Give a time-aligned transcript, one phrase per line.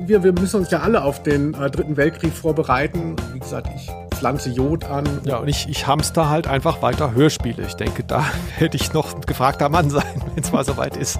[0.00, 3.16] Wir, wir müssen uns ja alle auf den äh, Dritten Weltkrieg vorbereiten.
[3.32, 5.04] Wie gesagt, ich pflanze Jod an.
[5.24, 7.64] Ja, und ich, ich hamster halt einfach weiter Hörspiele.
[7.66, 8.24] Ich denke, da
[8.56, 11.18] hätte ich noch ein gefragter Mann sein, wenn es mal soweit ist.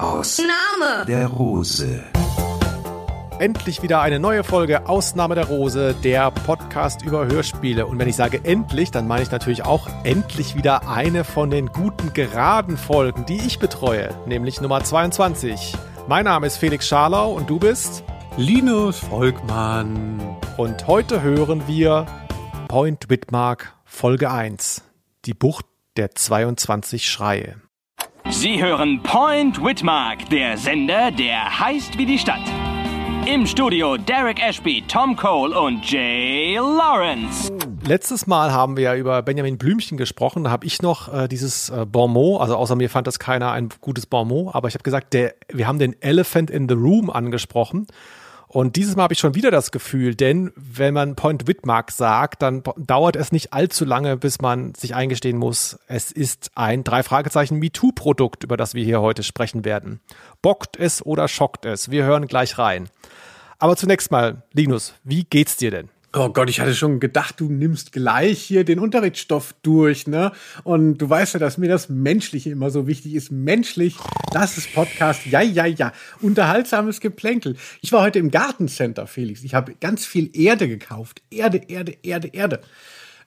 [0.00, 2.00] Ausnahme der Rose.
[3.38, 7.86] Endlich wieder eine neue Folge Ausnahme der Rose, der Podcast über Hörspiele.
[7.86, 11.68] Und wenn ich sage endlich, dann meine ich natürlich auch endlich wieder eine von den
[11.68, 15.72] guten geraden Folgen, die ich betreue, nämlich Nummer 22.
[16.08, 18.02] Mein Name ist Felix Scharlau und du bist
[18.36, 20.36] Linus Volkmann.
[20.56, 22.06] Und heute hören wir
[22.66, 24.82] Point Whitmark Folge 1.
[25.26, 25.66] Die Bucht
[25.96, 27.54] der 22 Schreie.
[28.30, 32.42] Sie hören Point Whitmark, der Sender, der heißt wie die Stadt.
[33.30, 37.52] Im Studio Derek Ashby, Tom Cole und Jay Lawrence.
[37.86, 40.44] Letztes Mal haben wir ja über Benjamin Blümchen gesprochen.
[40.44, 43.68] Da habe ich noch äh, dieses äh, Bonmot, also außer mir fand das keiner ein
[43.82, 47.86] gutes Bonmot, aber ich habe gesagt, der, wir haben den Elephant in the Room angesprochen.
[48.48, 52.40] Und dieses Mal habe ich schon wieder das Gefühl, denn wenn man Point Whitmark sagt,
[52.40, 57.02] dann dauert es nicht allzu lange, bis man sich eingestehen muss, es ist ein drei
[57.02, 60.00] Fragezeichen MeToo-Produkt, über das wir hier heute sprechen werden.
[60.40, 61.90] Bockt es oder schockt es?
[61.90, 62.88] Wir hören gleich rein.
[63.58, 65.90] Aber zunächst mal, Linus, wie geht's dir denn?
[66.20, 70.32] Oh Gott, ich hatte schon gedacht, du nimmst gleich hier den Unterrichtsstoff durch, ne?
[70.64, 73.30] Und du weißt ja, dass mir das Menschliche immer so wichtig ist.
[73.30, 73.94] Menschlich,
[74.32, 75.26] das ist Podcast.
[75.26, 75.92] Ja, ja, ja.
[76.20, 77.54] Unterhaltsames Geplänkel.
[77.82, 79.44] Ich war heute im Gartencenter, Felix.
[79.44, 81.22] Ich habe ganz viel Erde gekauft.
[81.30, 82.62] Erde, Erde, Erde, Erde.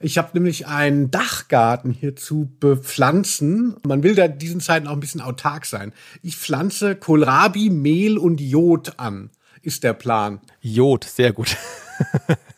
[0.01, 3.77] Ich habe nämlich einen Dachgarten hier zu bepflanzen.
[3.87, 5.93] Man will da diesen Zeiten auch ein bisschen autark sein.
[6.23, 9.29] Ich pflanze Kohlrabi, Mehl und Jod an,
[9.61, 10.41] ist der Plan.
[10.59, 11.55] Jod, sehr gut.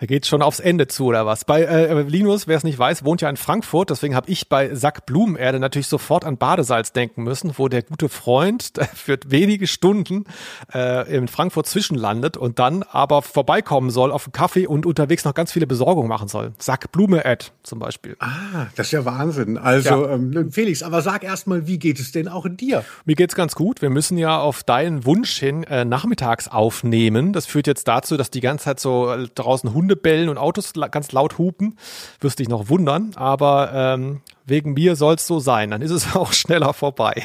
[0.00, 1.44] Da geht schon aufs Ende zu oder was?
[1.44, 4.72] Bei äh, Linus, wer es nicht weiß, wohnt ja in Frankfurt, deswegen habe ich bei
[4.72, 10.24] Sack Blumenerde natürlich sofort an Badesalz denken müssen, wo der gute Freund für wenige Stunden
[10.72, 15.34] äh, in Frankfurt zwischenlandet und dann aber vorbeikommen soll auf einen Kaffee und unterwegs noch
[15.34, 16.52] ganz viele Besorgungen machen soll.
[16.58, 18.16] Sack Blume Ad zum Beispiel.
[18.20, 19.58] Ah, das ist ja Wahnsinn.
[19.58, 20.14] Also ja.
[20.14, 22.84] ähm, Felix, aber sag erstmal, wie geht es denn auch in dir?
[23.04, 23.82] Mir geht's ganz gut.
[23.82, 27.32] Wir müssen ja auf deinen Wunsch hin äh, nachmittags aufnehmen.
[27.32, 30.72] Das führt jetzt dazu, dass die ganze Zeit so äh, draußen Hunde bellen und Autos
[30.90, 31.76] ganz laut hupen,
[32.20, 33.12] wirst dich noch wundern.
[33.16, 35.70] Aber ähm, wegen mir soll es so sein.
[35.70, 37.24] Dann ist es auch schneller vorbei.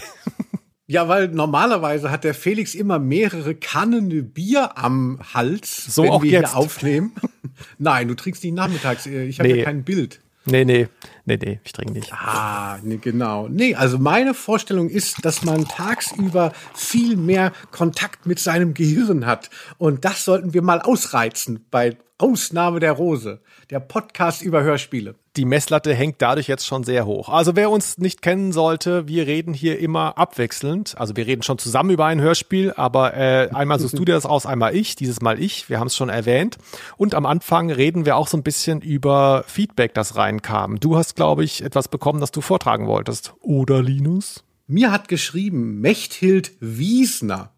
[0.86, 6.30] Ja, weil normalerweise hat der Felix immer mehrere Kannen Bier am Hals, so wenn wir
[6.30, 6.50] jetzt.
[6.52, 7.14] hier aufnehmen.
[7.78, 9.06] Nein, du trinkst die nachmittags.
[9.06, 9.60] Ich habe nee.
[9.60, 10.20] ja kein Bild.
[10.46, 10.90] Nee, nee,
[11.26, 12.12] nee, nee, ich trinke nicht.
[12.14, 13.48] Ah, nee, genau.
[13.48, 19.50] Nee, also meine Vorstellung ist, dass man tagsüber viel mehr Kontakt mit seinem Gehirn hat.
[19.78, 25.16] Und das sollten wir mal ausreizen bei Ausnahme der Rose, der Podcast über Hörspiele.
[25.36, 27.28] Die Messlatte hängt dadurch jetzt schon sehr hoch.
[27.28, 30.96] Also wer uns nicht kennen sollte, wir reden hier immer abwechselnd.
[30.96, 34.28] Also wir reden schon zusammen über ein Hörspiel, aber äh, einmal suchst du dir das
[34.28, 35.70] aus, einmal ich, dieses Mal ich.
[35.70, 36.60] Wir haben es schon erwähnt.
[36.98, 40.80] Und am Anfang reden wir auch so ein bisschen über Feedback, das reinkam.
[40.80, 43.34] Du hast, glaube ich, etwas bekommen, das du vortragen wolltest.
[43.42, 44.44] Oder Linus?
[44.68, 47.52] Mir hat geschrieben Mechthild Wiesner.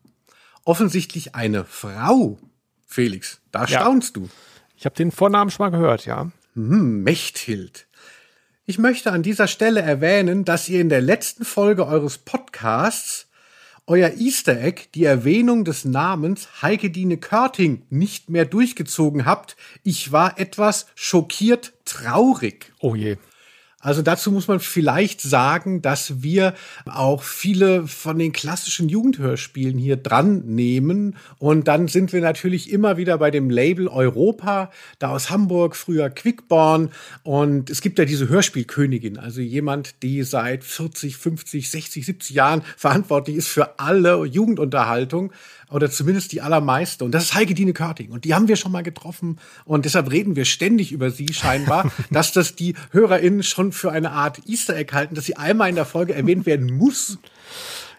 [0.63, 2.37] Offensichtlich eine Frau.
[2.87, 3.81] Felix, da ja.
[3.81, 4.29] staunst du.
[4.77, 6.31] Ich habe den Vornamen schon mal gehört, ja.
[6.55, 7.85] Hm, Mechthild.
[8.65, 13.27] Ich möchte an dieser Stelle erwähnen, dass ihr in der letzten Folge eures Podcasts
[13.87, 19.57] euer Easter Egg, die Erwähnung des Namens Heike Dine Körting, nicht mehr durchgezogen habt.
[19.83, 22.73] Ich war etwas schockiert traurig.
[22.79, 23.17] Oh je.
[23.85, 29.95] Also dazu muss man vielleicht sagen, dass wir auch viele von den klassischen Jugendhörspielen hier
[29.95, 31.17] dran nehmen.
[31.37, 36.09] Und dann sind wir natürlich immer wieder bei dem Label Europa, da aus Hamburg, früher
[36.09, 36.89] Quickborn.
[37.21, 42.63] Und es gibt ja diese Hörspielkönigin, also jemand, die seit 40, 50, 60, 70 Jahren
[42.77, 45.31] verantwortlich ist für alle Jugendunterhaltung
[45.75, 47.03] oder zumindest die allermeiste.
[47.03, 48.11] Und das ist Heike Dine Körting.
[48.11, 49.39] Und die haben wir schon mal getroffen.
[49.65, 54.11] Und deshalb reden wir ständig über sie scheinbar, dass das die HörerInnen schon für eine
[54.11, 57.17] Art Easter Egg halten, dass sie einmal in der Folge erwähnt werden muss.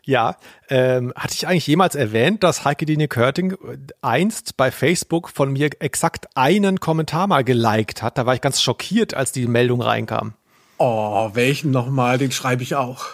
[0.04, 0.36] Ja,
[0.70, 3.58] ähm, hatte ich eigentlich jemals erwähnt, dass Heike Dine Körting
[4.00, 8.16] einst bei Facebook von mir exakt einen Kommentar mal geliked hat?
[8.16, 10.32] Da war ich ganz schockiert, als die Meldung reinkam.
[10.78, 12.16] Oh, welchen nochmal?
[12.16, 13.08] Den schreibe ich auch.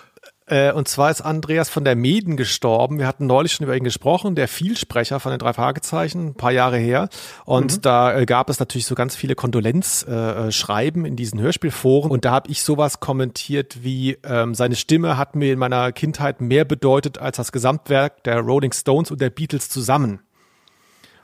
[0.46, 2.98] Äh, und zwar ist Andreas von der Meden gestorben.
[2.98, 6.50] Wir hatten neulich schon über ihn gesprochen, der Vielsprecher von den drei Fragezeichen, ein paar
[6.50, 7.08] Jahre her.
[7.44, 7.80] Und mhm.
[7.82, 12.10] da äh, gab es natürlich so ganz viele Kondolenzschreiben äh, in diesen Hörspielforen.
[12.10, 16.40] Und da habe ich sowas kommentiert wie, ähm, seine Stimme hat mir in meiner Kindheit
[16.40, 20.20] mehr bedeutet als das Gesamtwerk der Rolling Stones und der Beatles zusammen.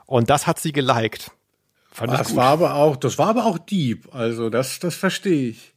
[0.05, 1.31] Und das hat sie geliked.
[1.91, 4.13] Fand das war aber auch, das war aber auch deep.
[4.13, 5.73] Also das, das verstehe ich.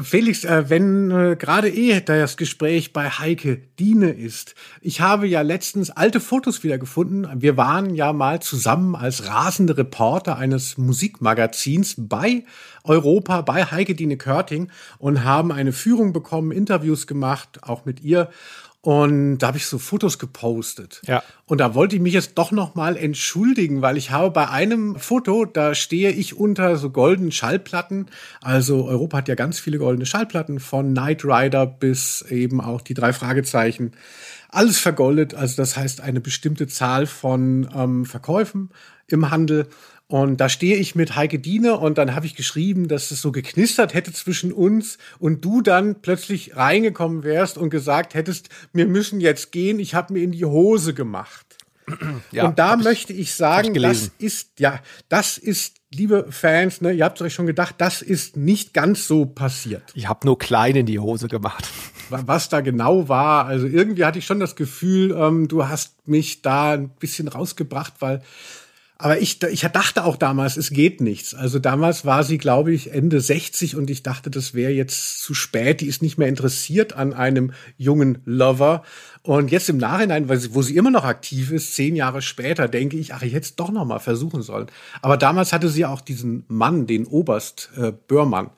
[0.00, 4.54] Felix, äh, wenn äh, gerade eh das Gespräch bei Heike Diene ist.
[4.80, 7.28] Ich habe ja letztens alte Fotos wieder gefunden.
[7.34, 12.44] Wir waren ja mal zusammen als rasende Reporter eines Musikmagazins bei
[12.82, 18.30] Europa, bei Heike Diene Körting und haben eine Führung bekommen, Interviews gemacht, auch mit ihr.
[18.84, 21.00] Und da habe ich so Fotos gepostet.
[21.06, 21.22] Ja.
[21.46, 24.96] Und da wollte ich mich jetzt doch noch mal entschuldigen, weil ich habe bei einem
[24.96, 28.10] Foto, da stehe ich unter so goldenen Schallplatten.
[28.42, 32.92] Also Europa hat ja ganz viele goldene Schallplatten von Knight Rider bis eben auch die
[32.92, 33.92] drei Fragezeichen.
[34.50, 35.32] Alles vergoldet.
[35.32, 38.68] Also das heißt eine bestimmte Zahl von ähm, Verkäufen
[39.06, 39.66] im Handel.
[40.06, 43.32] Und da stehe ich mit Heike Diene und dann habe ich geschrieben, dass es so
[43.32, 49.20] geknistert hätte zwischen uns und du dann plötzlich reingekommen wärst und gesagt hättest, wir müssen
[49.20, 51.56] jetzt gehen, ich habe mir in die Hose gemacht.
[52.32, 56.92] Ja, und da möchte ich, sagen, ich das ist, ja, das ist, liebe Fans, ne,
[56.92, 59.82] ihr habt euch schon gedacht, das ist nicht ganz so passiert.
[59.94, 61.68] Ich habe nur klein in die Hose gemacht.
[62.08, 66.42] Was da genau war, also irgendwie hatte ich schon das Gefühl, ähm, du hast mich
[66.42, 68.22] da ein bisschen rausgebracht, weil
[69.04, 71.34] aber ich, ich dachte auch damals, es geht nichts.
[71.34, 75.34] Also damals war sie, glaube ich, Ende 60 und ich dachte, das wäre jetzt zu
[75.34, 75.82] spät.
[75.82, 78.82] Die ist nicht mehr interessiert an einem jungen Lover.
[79.20, 82.96] Und jetzt im Nachhinein, sie, wo sie immer noch aktiv ist, zehn Jahre später, denke
[82.96, 84.68] ich, ach, ich hätte es doch noch mal versuchen sollen.
[85.02, 88.52] Aber damals hatte sie auch diesen Mann, den Oberst äh, Börmann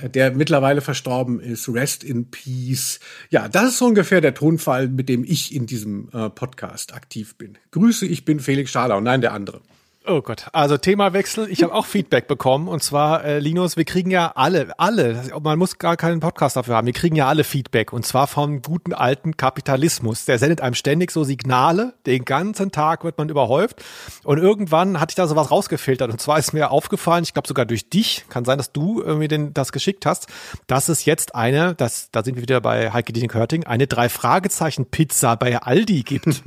[0.00, 1.68] äh, der mittlerweile verstorben ist.
[1.68, 3.00] Rest in Peace.
[3.30, 7.34] Ja, das ist so ungefähr der Tonfall, mit dem ich in diesem äh, Podcast aktiv
[7.34, 7.58] bin.
[7.72, 9.00] Grüße, ich bin Felix Schalau.
[9.00, 9.60] Nein, der andere.
[10.06, 11.50] Oh Gott, also Themawechsel.
[11.50, 12.68] Ich habe auch Feedback bekommen.
[12.68, 16.76] Und zwar, äh, Linus, wir kriegen ja alle, alle, man muss gar keinen Podcast dafür
[16.76, 17.92] haben, wir kriegen ja alle Feedback.
[17.92, 20.24] Und zwar vom guten alten Kapitalismus.
[20.24, 23.84] Der sendet einem ständig so Signale, den ganzen Tag wird man überhäuft.
[24.24, 26.10] Und irgendwann hatte ich da sowas rausgefiltert.
[26.10, 29.28] Und zwar ist mir aufgefallen, ich glaube sogar durch dich, kann sein, dass du mir
[29.28, 30.28] den, das geschickt hast,
[30.66, 34.08] dass es jetzt eine, das, da sind wir wieder bei Heike Dieting Körting, eine drei
[34.08, 36.42] Fragezeichen Pizza bei Aldi gibt.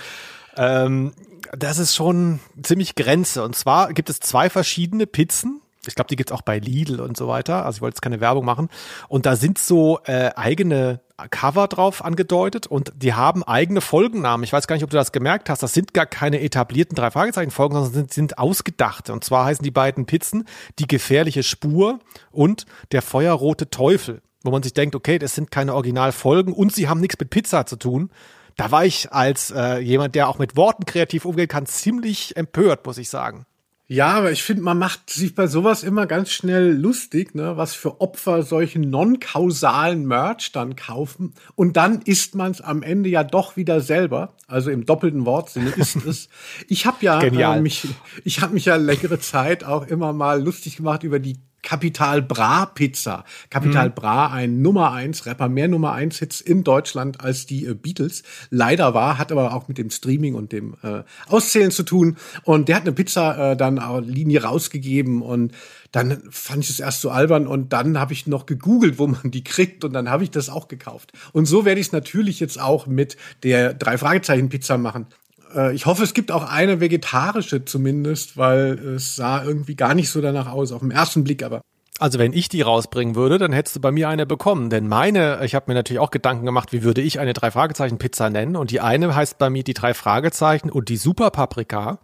[0.56, 1.12] ähm,
[1.52, 3.44] das ist schon ziemlich Grenze.
[3.44, 5.60] Und zwar gibt es zwei verschiedene Pizzen.
[5.86, 7.64] Ich glaube, die gibt's auch bei Lidl und so weiter.
[7.64, 8.68] Also ich wollte jetzt keine Werbung machen.
[9.08, 11.00] Und da sind so äh, eigene
[11.30, 14.44] Cover drauf angedeutet und die haben eigene Folgennamen.
[14.44, 15.62] Ich weiß gar nicht, ob du das gemerkt hast.
[15.62, 19.12] Das sind gar keine etablierten drei Fragezeichen Folgen, sondern sind, sind ausgedachte.
[19.12, 20.44] Und zwar heißen die beiden Pizzen
[20.78, 22.00] die gefährliche Spur
[22.30, 24.20] und der feuerrote Teufel.
[24.42, 27.66] Wo man sich denkt, okay, das sind keine Originalfolgen und sie haben nichts mit Pizza
[27.66, 28.10] zu tun
[28.56, 32.86] da war ich als äh, jemand, der auch mit Worten kreativ umgehen kann, ziemlich empört,
[32.86, 33.46] muss ich sagen.
[33.88, 37.72] Ja, aber ich finde, man macht sich bei sowas immer ganz schnell lustig, ne, was
[37.72, 41.34] für Opfer solchen non-kausalen Merch dann kaufen.
[41.54, 44.34] Und dann isst man es am Ende ja doch wieder selber.
[44.48, 46.28] Also im doppelten Wortsinne ist es.
[46.66, 47.86] Ich habe ja äh, mich,
[48.24, 52.66] ich habe mich ja längere Zeit auch immer mal lustig gemacht über die Capital Bra
[52.66, 53.24] Pizza.
[53.50, 53.94] Capital mhm.
[53.94, 58.22] Bra, ein Nummer eins Rapper, mehr Nummer eins Hits in Deutschland als die äh, Beatles.
[58.50, 62.18] Leider war, hat aber auch mit dem Streaming und dem äh, Auszählen zu tun.
[62.44, 65.54] Und der hat eine Pizza äh, dann auch Linie rausgegeben und
[65.90, 69.32] dann fand ich es erst so albern und dann habe ich noch gegoogelt, wo man
[69.32, 71.12] die kriegt und dann habe ich das auch gekauft.
[71.32, 75.06] Und so werde ich es natürlich jetzt auch mit der drei Fragezeichen Pizza machen.
[75.56, 80.10] Äh, ich hoffe, es gibt auch eine vegetarische zumindest, weil es sah irgendwie gar nicht
[80.10, 81.62] so danach aus, auf den ersten Blick aber.
[81.98, 84.68] Also wenn ich die rausbringen würde, dann hättest du bei mir eine bekommen.
[84.68, 87.96] Denn meine, ich habe mir natürlich auch Gedanken gemacht, wie würde ich eine drei Fragezeichen
[87.96, 88.54] Pizza nennen?
[88.56, 91.98] Und die eine heißt bei mir die drei Fragezeichen und die Super Paprika.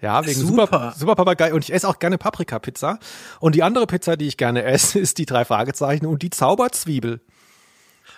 [0.00, 1.52] Ja, wegen Super, Super, Super Paprika.
[1.52, 3.00] Und ich esse auch gerne Paprika-Pizza.
[3.40, 7.20] Und die andere Pizza, die ich gerne esse, ist die drei Fragezeichen und die Zauberzwiebel.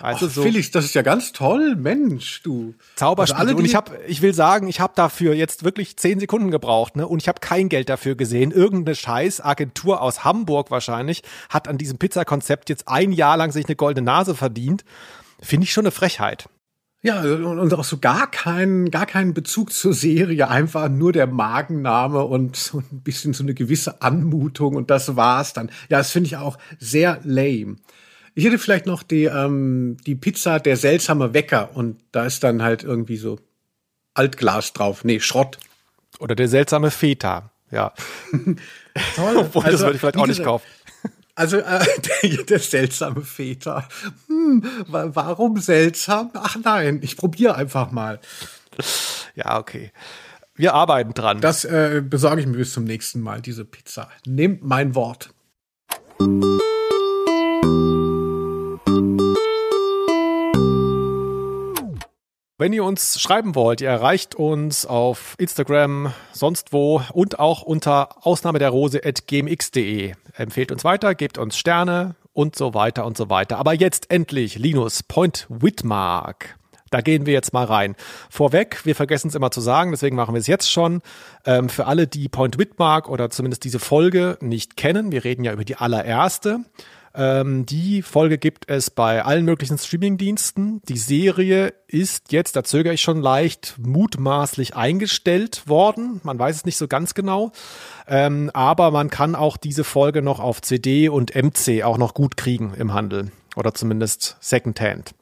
[0.00, 0.42] Also Ach, so.
[0.42, 2.74] Felix, das ist ja ganz toll, Mensch, du.
[2.96, 3.40] Zauberspiel.
[3.40, 6.96] Also und ich habe, ich will sagen, ich habe dafür jetzt wirklich zehn Sekunden gebraucht,
[6.96, 7.06] ne?
[7.06, 8.50] Und ich habe kein Geld dafür gesehen.
[8.50, 13.66] Irgendeine Scheiß Agentur aus Hamburg wahrscheinlich hat an diesem Pizzakonzept jetzt ein Jahr lang sich
[13.66, 14.84] eine goldene Nase verdient.
[15.40, 16.48] Finde ich schon eine Frechheit.
[17.04, 22.24] Ja, und auch so gar keinen, gar keinen Bezug zur Serie, einfach nur der Magenname
[22.24, 25.68] und so ein bisschen so eine gewisse Anmutung und das war's dann.
[25.90, 27.76] Ja, das finde ich auch sehr lame.
[28.34, 32.62] Ich hätte vielleicht noch die, ähm, die Pizza der seltsame Wecker und da ist dann
[32.62, 33.38] halt irgendwie so
[34.14, 35.04] Altglas drauf.
[35.04, 35.58] Nee, Schrott.
[36.18, 37.92] Oder der seltsame Feta, ja.
[39.16, 39.36] Toll.
[39.36, 40.66] Obwohl, also, das würde ich vielleicht auch nicht kaufen.
[41.36, 41.84] Also äh,
[42.22, 43.88] der, der seltsame Feta.
[44.28, 46.30] Hm, warum seltsam?
[46.34, 48.20] Ach nein, ich probiere einfach mal.
[49.34, 49.92] Ja, okay.
[50.54, 51.40] Wir arbeiten dran.
[51.40, 54.08] Das äh, besorge ich mir bis zum nächsten Mal, diese Pizza.
[54.26, 55.30] Nehmt mein Wort.
[62.56, 68.24] Wenn ihr uns schreiben wollt, ihr erreicht uns auf Instagram, sonst wo und auch unter
[68.24, 70.12] Ausnahme der Rose at gmx.de.
[70.36, 73.58] Empfehlt uns weiter, gebt uns Sterne und so weiter und so weiter.
[73.58, 76.56] Aber jetzt endlich Linus Point Whitmark.
[76.90, 77.96] Da gehen wir jetzt mal rein.
[78.30, 81.02] Vorweg, wir vergessen es immer zu sagen, deswegen machen wir es jetzt schon.
[81.44, 85.52] Ähm, für alle, die Point Whitmark oder zumindest diese Folge nicht kennen, wir reden ja
[85.52, 86.60] über die allererste.
[87.16, 90.82] Ähm, die Folge gibt es bei allen möglichen Streamingdiensten.
[90.88, 96.20] Die Serie ist jetzt, da zögere ich schon leicht, mutmaßlich eingestellt worden.
[96.24, 97.52] Man weiß es nicht so ganz genau.
[98.08, 102.36] Ähm, aber man kann auch diese Folge noch auf CD und MC auch noch gut
[102.36, 103.30] kriegen im Handel.
[103.54, 105.14] Oder zumindest Secondhand.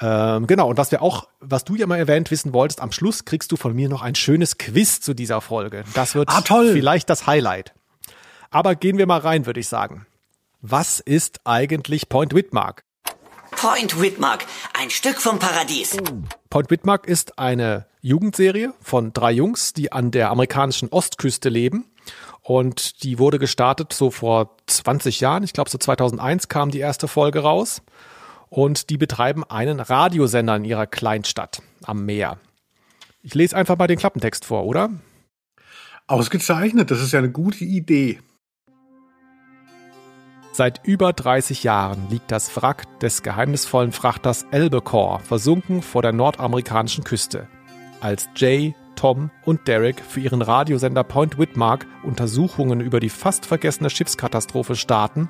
[0.00, 3.26] Ähm, genau, und was wir auch, was du ja mal erwähnt wissen wolltest, am Schluss
[3.26, 5.84] kriegst du von mir noch ein schönes Quiz zu dieser Folge.
[5.94, 7.74] Das wird ah, vielleicht das Highlight.
[8.50, 10.05] Aber gehen wir mal rein, würde ich sagen.
[10.68, 12.82] Was ist eigentlich Point Whitmark?
[13.52, 14.44] Point Whitmark,
[14.76, 15.96] ein Stück vom Paradies.
[16.50, 21.84] Point Whitmark ist eine Jugendserie von drei Jungs, die an der amerikanischen Ostküste leben.
[22.42, 25.44] Und die wurde gestartet so vor 20 Jahren.
[25.44, 27.82] Ich glaube, so 2001 kam die erste Folge raus.
[28.48, 32.40] Und die betreiben einen Radiosender in ihrer Kleinstadt am Meer.
[33.22, 34.90] Ich lese einfach mal den Klappentext vor, oder?
[36.08, 38.18] Ausgezeichnet, das ist ja eine gute Idee.
[40.56, 47.04] Seit über 30 Jahren liegt das Wrack des geheimnisvollen Frachters Albacore versunken vor der nordamerikanischen
[47.04, 47.46] Küste.
[48.00, 53.90] Als Jay, Tom und Derek für ihren Radiosender Point Whitmark Untersuchungen über die fast vergessene
[53.90, 55.28] Schiffskatastrophe starten,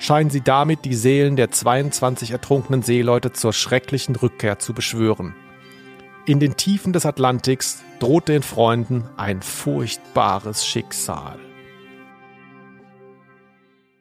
[0.00, 5.34] scheinen sie damit die Seelen der 22 ertrunkenen Seeleute zur schrecklichen Rückkehr zu beschwören.
[6.26, 11.38] In den Tiefen des Atlantiks droht den Freunden ein furchtbares Schicksal.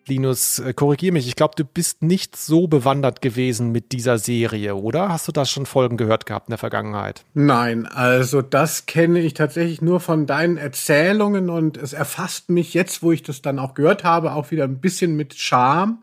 [0.07, 1.27] Linus, äh, korrigier mich.
[1.27, 5.09] Ich glaube, du bist nicht so bewandert gewesen mit dieser Serie, oder?
[5.09, 7.23] Hast du das schon Folgen gehört gehabt in der Vergangenheit?
[7.33, 13.03] Nein, also das kenne ich tatsächlich nur von deinen Erzählungen und es erfasst mich jetzt,
[13.03, 15.99] wo ich das dann auch gehört habe, auch wieder ein bisschen mit Charme.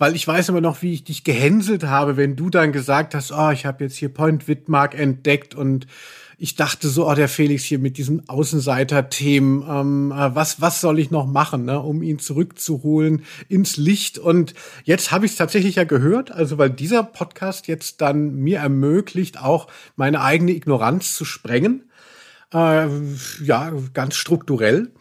[0.00, 3.32] Weil ich weiß immer noch, wie ich dich gehänselt habe, wenn du dann gesagt hast,
[3.32, 5.88] oh, ich habe jetzt hier Point Whitmark entdeckt und
[6.40, 11.00] ich dachte so, oh, der Felix hier mit diesen Außenseiter-Themen, ähm, äh, was, was soll
[11.00, 14.18] ich noch machen, ne, um ihn zurückzuholen ins Licht?
[14.18, 14.54] Und
[14.84, 19.42] jetzt habe ich es tatsächlich ja gehört, also weil dieser Podcast jetzt dann mir ermöglicht,
[19.42, 19.66] auch
[19.96, 21.90] meine eigene Ignoranz zu sprengen.
[22.54, 22.86] Äh,
[23.42, 24.92] ja, ganz strukturell.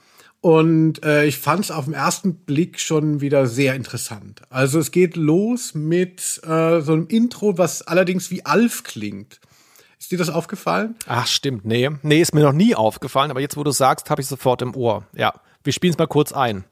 [0.41, 4.41] Und äh, ich fand es auf den ersten Blick schon wieder sehr interessant.
[4.49, 9.39] Also es geht los mit äh, so einem Intro, was allerdings wie Alf klingt.
[9.99, 10.95] Ist dir das aufgefallen?
[11.07, 11.65] Ach, stimmt.
[11.65, 11.89] Nee.
[12.03, 14.75] Nee, ist mir noch nie aufgefallen, aber jetzt, wo du sagst, habe ich sofort im
[14.75, 15.07] Ohr.
[15.13, 15.33] Ja.
[15.63, 16.65] Wir spielen es mal kurz ein.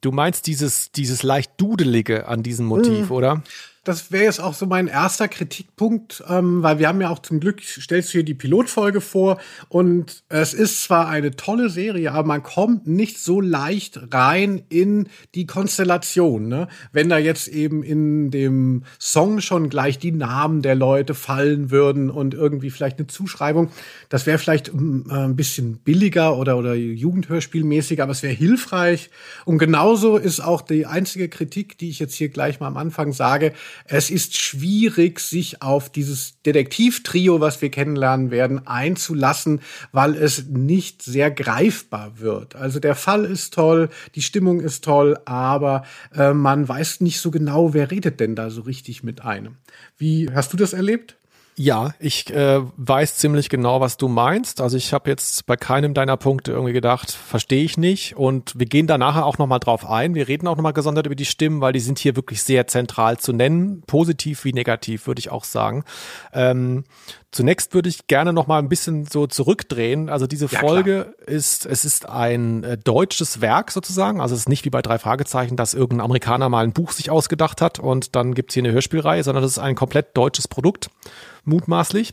[0.00, 3.16] Du meinst dieses, dieses leicht Dudelige an diesem Motiv, mhm.
[3.16, 3.42] oder?
[3.88, 7.40] Das wäre jetzt auch so mein erster Kritikpunkt, ähm, weil wir haben ja auch zum
[7.40, 9.38] Glück, stellst du hier die Pilotfolge vor
[9.70, 15.08] und es ist zwar eine tolle Serie, aber man kommt nicht so leicht rein in
[15.34, 16.48] die Konstellation.
[16.48, 16.68] Ne?
[16.92, 22.10] Wenn da jetzt eben in dem Song schon gleich die Namen der Leute fallen würden
[22.10, 23.70] und irgendwie vielleicht eine Zuschreibung,
[24.10, 29.08] das wäre vielleicht ähm, äh, ein bisschen billiger oder, oder Jugendhörspielmäßiger, aber es wäre hilfreich.
[29.46, 33.14] Und genauso ist auch die einzige Kritik, die ich jetzt hier gleich mal am Anfang
[33.14, 33.54] sage,
[33.84, 39.60] es ist schwierig, sich auf dieses Detektivtrio, was wir kennenlernen werden, einzulassen,
[39.92, 42.56] weil es nicht sehr greifbar wird.
[42.56, 47.30] Also der Fall ist toll, die Stimmung ist toll, aber äh, man weiß nicht so
[47.30, 49.56] genau, wer redet denn da so richtig mit einem.
[49.96, 51.17] Wie hast du das erlebt?
[51.60, 54.60] Ja, ich äh, weiß ziemlich genau, was du meinst.
[54.60, 58.16] Also ich habe jetzt bei keinem deiner Punkte irgendwie gedacht, verstehe ich nicht.
[58.16, 60.14] Und wir gehen da nachher auch nochmal drauf ein.
[60.14, 63.18] Wir reden auch nochmal gesondert über die Stimmen, weil die sind hier wirklich sehr zentral
[63.18, 63.82] zu nennen.
[63.88, 65.82] Positiv wie negativ, würde ich auch sagen.
[66.32, 66.84] Ähm,
[67.30, 70.08] zunächst würde ich gerne nochmal ein bisschen so zurückdrehen.
[70.08, 71.28] Also diese ja, Folge klar.
[71.28, 74.20] ist, es ist ein äh, deutsches Werk sozusagen.
[74.20, 77.10] Also es ist nicht wie bei drei Fragezeichen, dass irgendein Amerikaner mal ein Buch sich
[77.10, 80.90] ausgedacht hat und dann gibt's hier eine Hörspielreihe, sondern das ist ein komplett deutsches Produkt
[81.44, 82.12] mutmaßlich.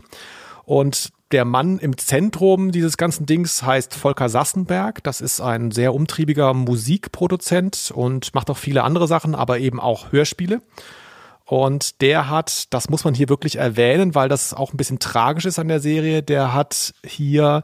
[0.66, 5.04] Und der Mann im Zentrum dieses ganzen Dings heißt Volker Sassenberg.
[5.04, 10.12] Das ist ein sehr umtriebiger Musikproduzent und macht auch viele andere Sachen, aber eben auch
[10.12, 10.62] Hörspiele.
[11.46, 15.46] Und der hat, das muss man hier wirklich erwähnen, weil das auch ein bisschen tragisch
[15.46, 17.62] ist an der Serie, der hat hier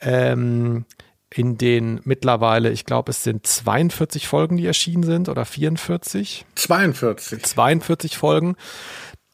[0.00, 0.86] ähm,
[1.34, 6.46] in den mittlerweile, ich glaube, es sind 42 Folgen, die erschienen sind oder 44?
[6.54, 7.42] 42.
[7.44, 8.56] 42 Folgen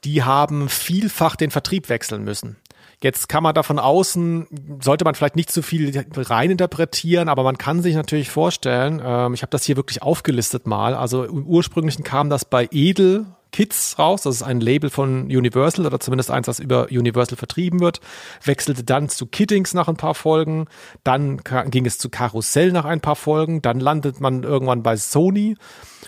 [0.05, 2.57] die haben vielfach den Vertrieb wechseln müssen.
[3.05, 7.59] Jetzt kann man da von außen, sollte man vielleicht nicht zu viel reininterpretieren, aber man
[7.59, 12.03] kann sich natürlich vorstellen, ähm, ich habe das hier wirklich aufgelistet mal, also im ursprünglichen
[12.03, 14.23] kam das bei Edel Kids raus.
[14.23, 18.01] Das ist ein Label von Universal oder zumindest eins, das über Universal vertrieben wird.
[18.43, 20.67] Wechselte dann zu Kiddings nach ein paar Folgen.
[21.05, 23.61] Dann ging es zu Karussell nach ein paar Folgen.
[23.61, 25.57] Dann landet man irgendwann bei Sony.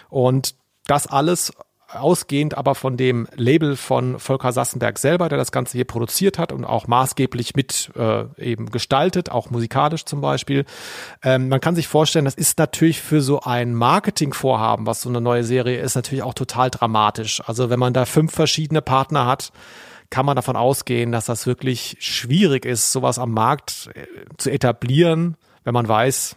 [0.09, 1.53] Und das alles
[1.93, 6.53] ausgehend aber von dem Label von Volker Sassenberg selber, der das Ganze hier produziert hat
[6.53, 10.65] und auch maßgeblich mit äh, eben gestaltet, auch musikalisch zum Beispiel.
[11.23, 15.21] Ähm, man kann sich vorstellen, das ist natürlich für so ein Marketingvorhaben, was so eine
[15.21, 17.41] neue Serie ist, natürlich auch total dramatisch.
[17.47, 19.53] Also wenn man da fünf verschiedene Partner hat,
[20.11, 24.07] kann man davon ausgehen, dass das wirklich schwierig ist, sowas am Markt äh,
[24.39, 26.37] zu etablieren, wenn man weiß,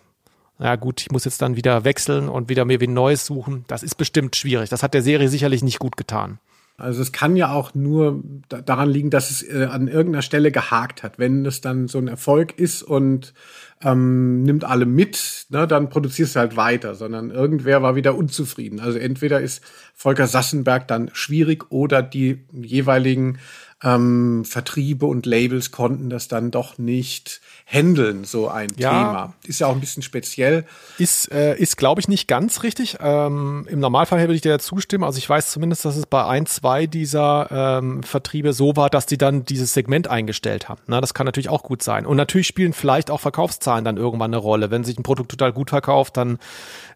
[0.59, 3.63] ja gut, ich muss jetzt dann wieder wechseln und wieder mir wie Neues suchen.
[3.67, 4.69] Das ist bestimmt schwierig.
[4.69, 6.39] Das hat der Serie sicherlich nicht gut getan.
[6.79, 11.03] Also es kann ja auch nur daran liegen, dass es äh, an irgendeiner Stelle gehakt
[11.03, 11.19] hat.
[11.19, 13.33] Wenn es dann so ein Erfolg ist und
[13.81, 18.79] ähm, nimmt alle mit, ne, dann produzierst du halt weiter, sondern irgendwer war wieder unzufrieden.
[18.79, 19.61] Also entweder ist
[19.93, 23.39] Volker Sassenberg dann schwierig oder die jeweiligen
[23.81, 29.33] ähm, Vertriebe und Labels konnten das dann doch nicht handeln, so ein ja, Thema.
[29.45, 30.65] Ist ja auch ein bisschen speziell.
[30.97, 32.97] Ist, äh, ist glaube ich, nicht ganz richtig.
[32.99, 35.05] Ähm, Im Normalfall würde ich dir zustimmen.
[35.05, 39.05] Also ich weiß zumindest, dass es bei ein, zwei dieser ähm, Vertriebe so war, dass
[39.05, 40.81] die dann dieses Segment eingestellt haben.
[40.87, 42.05] Na, das kann natürlich auch gut sein.
[42.05, 44.71] Und natürlich spielen vielleicht auch Verkaufszahlen dann irgendwann eine Rolle.
[44.71, 46.37] Wenn sich ein Produkt total gut verkauft, dann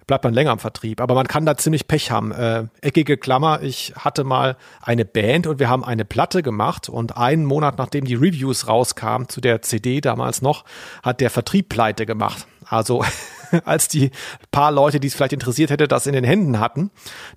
[0.08, 1.02] bleibt man länger im Vertrieb.
[1.02, 2.32] Aber man kann da ziemlich Pech haben.
[2.32, 7.18] Äh, eckige Klammer, ich hatte mal eine Band und wir haben eine Platte gemacht und
[7.18, 10.66] einen Monat nachdem die Reviews rauskamen zu der CD damals noch,
[11.02, 12.48] hat der Vertrieb pleite gemacht.
[12.66, 13.04] Also
[13.66, 14.12] als die
[14.52, 16.92] paar Leute, die es vielleicht interessiert hätte, das in den Händen hatten,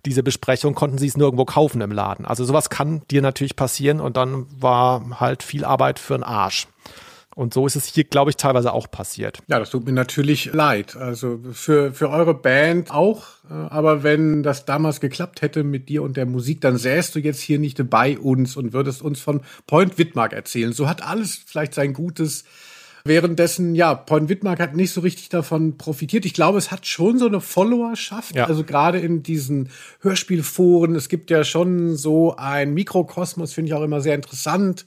[0.05, 2.27] diese Besprechung, konnten sie es nirgendwo kaufen im Laden.
[2.27, 6.69] Also sowas kann dir natürlich passieren und dann war halt viel Arbeit für einen Arsch.
[7.37, 9.41] Und so ist es hier, glaube ich, teilweise auch passiert.
[9.47, 10.97] Ja, das tut mir natürlich leid.
[10.97, 13.25] Also für, für eure Band auch.
[13.51, 17.19] Äh, aber wenn das damals geklappt hätte mit dir und der Musik, dann säßt du
[17.19, 20.73] jetzt hier nicht bei uns und würdest uns von Point Wittmark erzählen.
[20.73, 22.45] So hat alles vielleicht sein Gutes.
[23.07, 26.25] Währenddessen, ja, Point Wittmark hat nicht so richtig davon profitiert.
[26.25, 28.35] Ich glaube, es hat schon so eine Followerschaft.
[28.35, 28.47] Ja.
[28.47, 30.95] Also gerade in diesen Hörspielforen.
[30.95, 34.85] Es gibt ja schon so ein Mikrokosmos, finde ich auch immer sehr interessant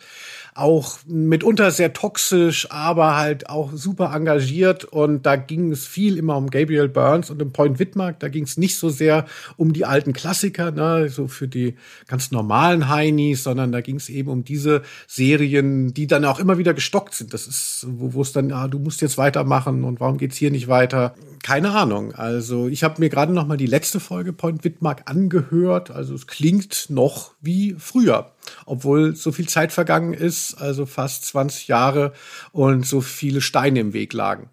[0.59, 4.83] auch mitunter sehr toxisch, aber halt auch super engagiert.
[4.83, 8.19] Und da ging es viel immer um Gabriel Burns und um Point Wittmark.
[8.19, 9.25] Da ging es nicht so sehr
[9.57, 11.75] um die alten Klassiker, ne, so für die
[12.07, 16.57] ganz normalen Heinis, sondern da ging es eben um diese Serien, die dann auch immer
[16.57, 17.33] wieder gestockt sind.
[17.33, 20.67] Das ist, wo es dann, ja, du musst jetzt weitermachen und warum geht's hier nicht
[20.67, 21.13] weiter?
[21.43, 22.13] Keine Ahnung.
[22.13, 25.91] Also ich habe mir gerade noch mal die letzte Folge Point Wittmark angehört.
[25.91, 28.31] Also es klingt noch wie früher
[28.65, 32.13] obwohl so viel Zeit vergangen ist, also fast 20 Jahre
[32.51, 34.49] und so viele Steine im Weg lagen.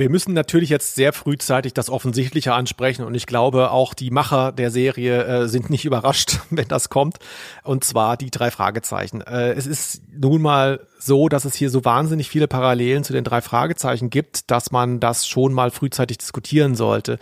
[0.00, 4.50] Wir müssen natürlich jetzt sehr frühzeitig das Offensichtliche ansprechen und ich glaube, auch die Macher
[4.50, 7.18] der Serie äh, sind nicht überrascht, wenn das kommt.
[7.64, 9.20] Und zwar die drei Fragezeichen.
[9.20, 13.24] Äh, es ist nun mal so, dass es hier so wahnsinnig viele Parallelen zu den
[13.24, 17.18] drei Fragezeichen gibt, dass man das schon mal frühzeitig diskutieren sollte.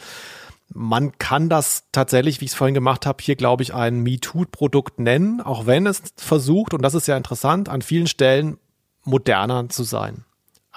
[0.72, 5.00] Man kann das tatsächlich, wie ich es vorhin gemacht habe, hier glaube ich ein MeToo-Produkt
[5.00, 8.56] nennen, auch wenn es versucht, und das ist ja interessant, an vielen Stellen
[9.02, 10.26] moderner zu sein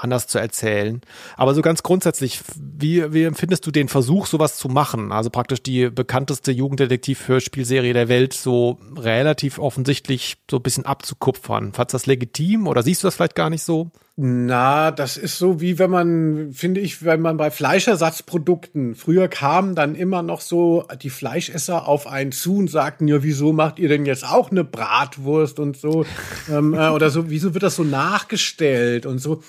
[0.03, 1.01] anders zu erzählen.
[1.37, 5.11] Aber so ganz grundsätzlich, wie, wie empfindest du den Versuch, sowas zu machen?
[5.11, 11.73] Also praktisch die bekannteste Jugenddetektiv-Hörspielserie der Welt so relativ offensichtlich so ein bisschen abzukupfern.
[11.73, 13.91] Fandest du das legitim oder siehst du das vielleicht gar nicht so?
[14.17, 19.73] Na, das ist so wie wenn man, finde ich, wenn man bei Fleischersatzprodukten, früher kamen
[19.73, 23.87] dann immer noch so die Fleischesser auf einen zu und sagten, ja, wieso macht ihr
[23.87, 26.05] denn jetzt auch eine Bratwurst und so?
[26.51, 29.41] ähm, äh, oder so, wieso wird das so nachgestellt und so?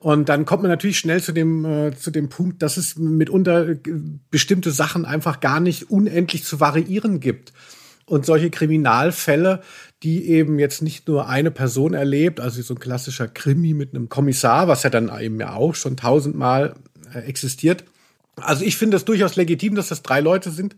[0.00, 3.70] Und dann kommt man natürlich schnell zu dem, äh, zu dem Punkt, dass es mitunter
[3.70, 3.78] äh,
[4.30, 7.52] bestimmte Sachen einfach gar nicht unendlich zu variieren gibt.
[8.06, 9.60] Und solche Kriminalfälle,
[10.02, 14.08] die eben jetzt nicht nur eine Person erlebt, also so ein klassischer Krimi mit einem
[14.08, 16.74] Kommissar, was ja dann eben ja auch schon tausendmal
[17.14, 17.84] äh, existiert.
[18.36, 20.76] Also ich finde es durchaus legitim, dass das drei Leute sind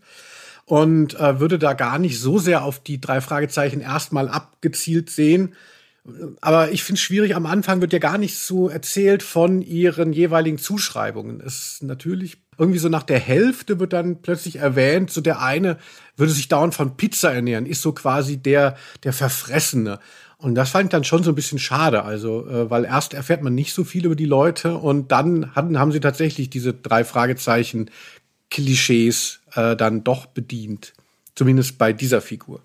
[0.65, 5.55] und äh, würde da gar nicht so sehr auf die drei Fragezeichen erstmal abgezielt sehen,
[6.41, 10.11] aber ich finde es schwierig, am Anfang wird ja gar nicht so erzählt von ihren
[10.11, 11.39] jeweiligen Zuschreibungen.
[11.39, 15.77] Es ist natürlich irgendwie so nach der Hälfte wird dann plötzlich erwähnt, so der eine
[16.17, 19.99] würde sich dauernd von Pizza ernähren, ist so quasi der, der Verfressene.
[20.37, 23.41] Und das fand ich dann schon so ein bisschen schade, also, äh, weil erst erfährt
[23.41, 27.05] man nicht so viel über die Leute und dann hatten, haben sie tatsächlich diese drei
[27.05, 27.89] Fragezeichen
[28.49, 30.93] Klischees äh, dann doch bedient.
[31.33, 32.61] Zumindest bei dieser Figur.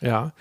[0.00, 0.32] Ja.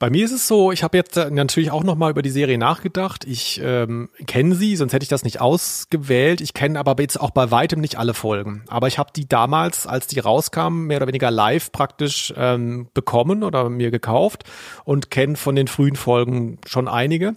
[0.00, 2.30] Bei mir ist es so, ich habe jetzt äh, natürlich auch noch mal über die
[2.30, 3.26] Serie nachgedacht.
[3.26, 6.40] Ich ähm, kenne sie, sonst hätte ich das nicht ausgewählt.
[6.40, 8.64] Ich kenne aber jetzt auch bei weitem nicht alle Folgen.
[8.68, 13.42] Aber ich habe die damals, als die rauskamen, mehr oder weniger live praktisch ähm, bekommen
[13.42, 14.44] oder mir gekauft
[14.84, 17.34] und kenne von den frühen Folgen schon einige.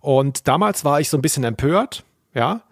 [0.00, 2.62] Und damals war ich so ein bisschen empört, ja,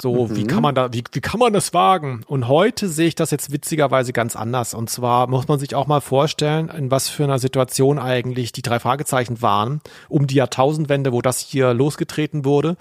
[0.00, 0.36] so, mhm.
[0.36, 2.22] wie kann man da, wie, wie kann man das wagen?
[2.26, 4.74] Und heute sehe ich das jetzt witzigerweise ganz anders.
[4.74, 8.62] Und zwar muss man sich auch mal vorstellen, in was für einer Situation eigentlich die
[8.62, 12.76] drei Fragezeichen waren, um die Jahrtausendwende, wo das hier losgetreten wurde.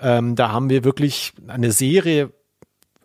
[0.00, 2.30] Ähm, da haben wir wirklich eine Serie,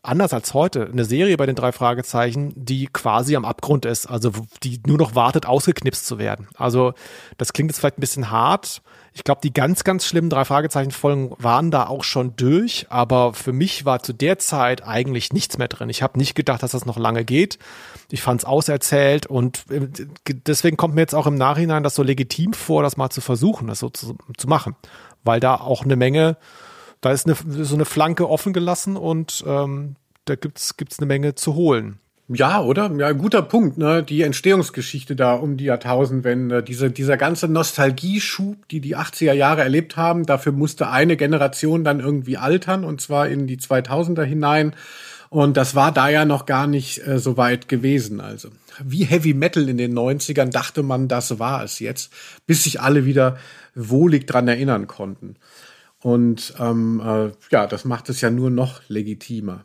[0.02, 4.32] anders als heute, eine Serie bei den drei Fragezeichen, die quasi am Abgrund ist, also
[4.64, 6.48] die nur noch wartet, ausgeknipst zu werden.
[6.56, 6.94] Also
[7.38, 8.82] das klingt jetzt vielleicht ein bisschen hart,
[9.18, 13.52] ich glaube, die ganz, ganz schlimmen drei Fragezeichen-Folgen waren da auch schon durch, aber für
[13.52, 15.90] mich war zu der Zeit eigentlich nichts mehr drin.
[15.90, 17.58] Ich habe nicht gedacht, dass das noch lange geht.
[18.12, 19.88] Ich fand es auserzählt und äh,
[20.46, 23.66] deswegen kommt mir jetzt auch im Nachhinein das so legitim vor, das mal zu versuchen,
[23.66, 24.76] das so zu, zu machen,
[25.24, 26.38] weil da auch eine Menge,
[27.02, 31.34] da ist eine, so eine Flanke offen gelassen und ähm, da gibt's gibt's eine Menge
[31.34, 32.00] zu holen.
[32.30, 32.92] Ja, oder?
[32.98, 34.04] Ja, guter Punkt, ne?
[34.04, 39.96] Die Entstehungsgeschichte da um die Jahrtausendwende, diese, dieser ganze Nostalgieschub, die die 80er Jahre erlebt
[39.96, 44.76] haben, dafür musste eine Generation dann irgendwie altern und zwar in die 2000er hinein.
[45.30, 48.20] Und das war da ja noch gar nicht äh, so weit gewesen.
[48.20, 48.50] Also
[48.84, 52.12] wie Heavy Metal in den 90ern dachte man, das war es jetzt,
[52.46, 53.38] bis sich alle wieder
[53.74, 55.36] wohlig dran erinnern konnten.
[56.02, 59.63] Und ähm, äh, ja, das macht es ja nur noch legitimer.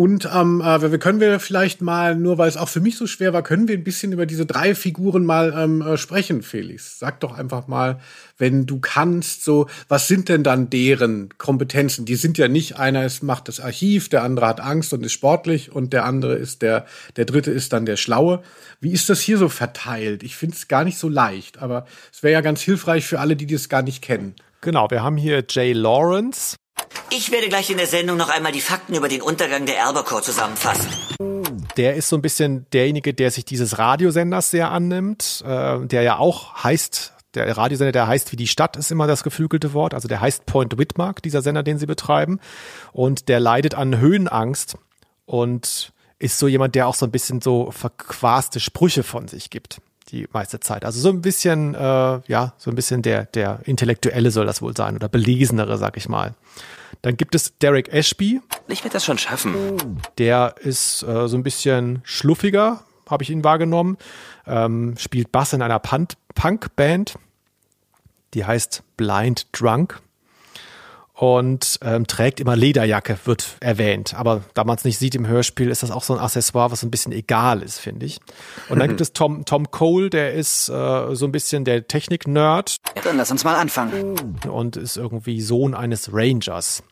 [0.00, 3.34] Und ähm, äh, können wir vielleicht mal, nur weil es auch für mich so schwer
[3.34, 6.98] war, können wir ein bisschen über diese drei Figuren mal ähm, äh, sprechen, Felix.
[6.98, 8.00] Sag doch einfach mal,
[8.38, 12.06] wenn du kannst, so, was sind denn dann deren Kompetenzen?
[12.06, 15.12] Die sind ja nicht, einer ist, macht das Archiv, der andere hat Angst und ist
[15.12, 16.86] sportlich und der andere ist der,
[17.16, 18.42] der dritte ist dann der Schlaue.
[18.80, 20.22] Wie ist das hier so verteilt?
[20.22, 23.36] Ich finde es gar nicht so leicht, aber es wäre ja ganz hilfreich für alle,
[23.36, 24.34] die das gar nicht kennen.
[24.62, 26.56] Genau, wir haben hier Jay Lawrence,
[27.10, 30.22] ich werde gleich in der Sendung noch einmal die Fakten über den Untergang der Erbercore
[30.22, 30.88] zusammenfassen.
[31.76, 36.18] Der ist so ein bisschen derjenige, der sich dieses Radiosenders sehr annimmt, äh, der ja
[36.18, 39.94] auch heißt, der Radiosender, der heißt wie die Stadt, ist immer das geflügelte Wort.
[39.94, 42.40] Also der heißt Point Whitmark, dieser Sender, den sie betreiben.
[42.92, 44.76] Und der leidet an Höhenangst
[45.26, 49.80] und ist so jemand, der auch so ein bisschen so verquaste Sprüche von sich gibt
[50.10, 50.84] die meiste Zeit.
[50.84, 54.76] Also so ein bisschen, äh, ja, so ein bisschen der, der Intellektuelle soll das wohl
[54.76, 56.34] sein oder Belesenere, sag ich mal.
[57.02, 58.40] Dann gibt es Derek Ashby.
[58.68, 60.00] Ich werde das schon schaffen.
[60.18, 63.96] Der ist äh, so ein bisschen schluffiger, habe ich ihn wahrgenommen.
[64.46, 67.14] Ähm, spielt Bass in einer Punk-Band.
[68.34, 70.00] Die heißt Blind Drunk
[71.20, 74.14] und ähm, trägt immer Lederjacke, wird erwähnt.
[74.14, 76.82] Aber da man es nicht sieht im Hörspiel, ist das auch so ein Accessoire, was
[76.82, 78.20] ein bisschen egal ist, finde ich.
[78.70, 82.76] Und dann gibt es Tom, Tom Cole, der ist äh, so ein bisschen der Technik-Nerd.
[82.96, 84.38] Ja, dann lass uns mal anfangen.
[84.48, 86.82] Und ist irgendwie Sohn eines Rangers.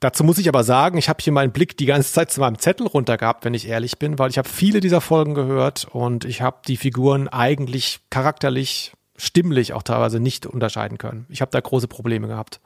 [0.00, 2.58] Dazu muss ich aber sagen, ich habe hier meinen Blick die ganze Zeit zu meinem
[2.58, 6.24] Zettel runter gehabt, wenn ich ehrlich bin, weil ich habe viele dieser Folgen gehört und
[6.24, 11.26] ich habe die Figuren eigentlich charakterlich, stimmlich auch teilweise nicht unterscheiden können.
[11.28, 12.60] Ich habe da große Probleme gehabt.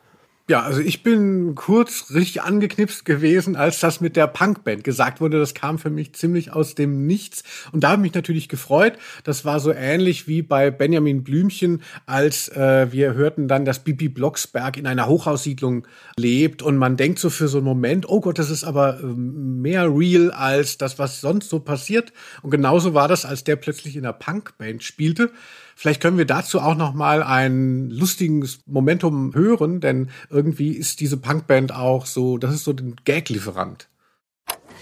[0.48, 5.38] Ja, also ich bin kurz richtig angeknipst gewesen, als das mit der Punkband gesagt wurde.
[5.38, 7.44] Das kam für mich ziemlich aus dem Nichts.
[7.70, 8.94] Und da habe ich mich natürlich gefreut.
[9.22, 14.09] Das war so ähnlich wie bei Benjamin Blümchen, als äh, wir hörten dann, dass Bibi
[14.09, 16.61] Blocksberg in einer Hochhaussiedlung lebt.
[16.61, 19.96] Und man denkt so für so einen Moment, oh Gott, das ist aber äh, mehr
[19.96, 22.12] real als das, was sonst so passiert.
[22.42, 25.31] Und genauso war das, als der plötzlich in einer Punkband spielte.
[25.83, 31.16] Vielleicht können wir dazu auch noch mal ein lustiges Momentum hören, denn irgendwie ist diese
[31.16, 33.88] Punkband auch so, das ist so ein Gag-Lieferant.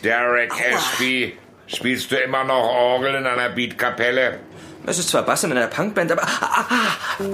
[0.04, 4.40] Derek Ashby, spielst du immer noch Orgel in einer Beatkapelle?
[4.84, 6.22] Es ist zwar Bass in einer Punkband, aber.
[6.22, 7.24] Ah, ah.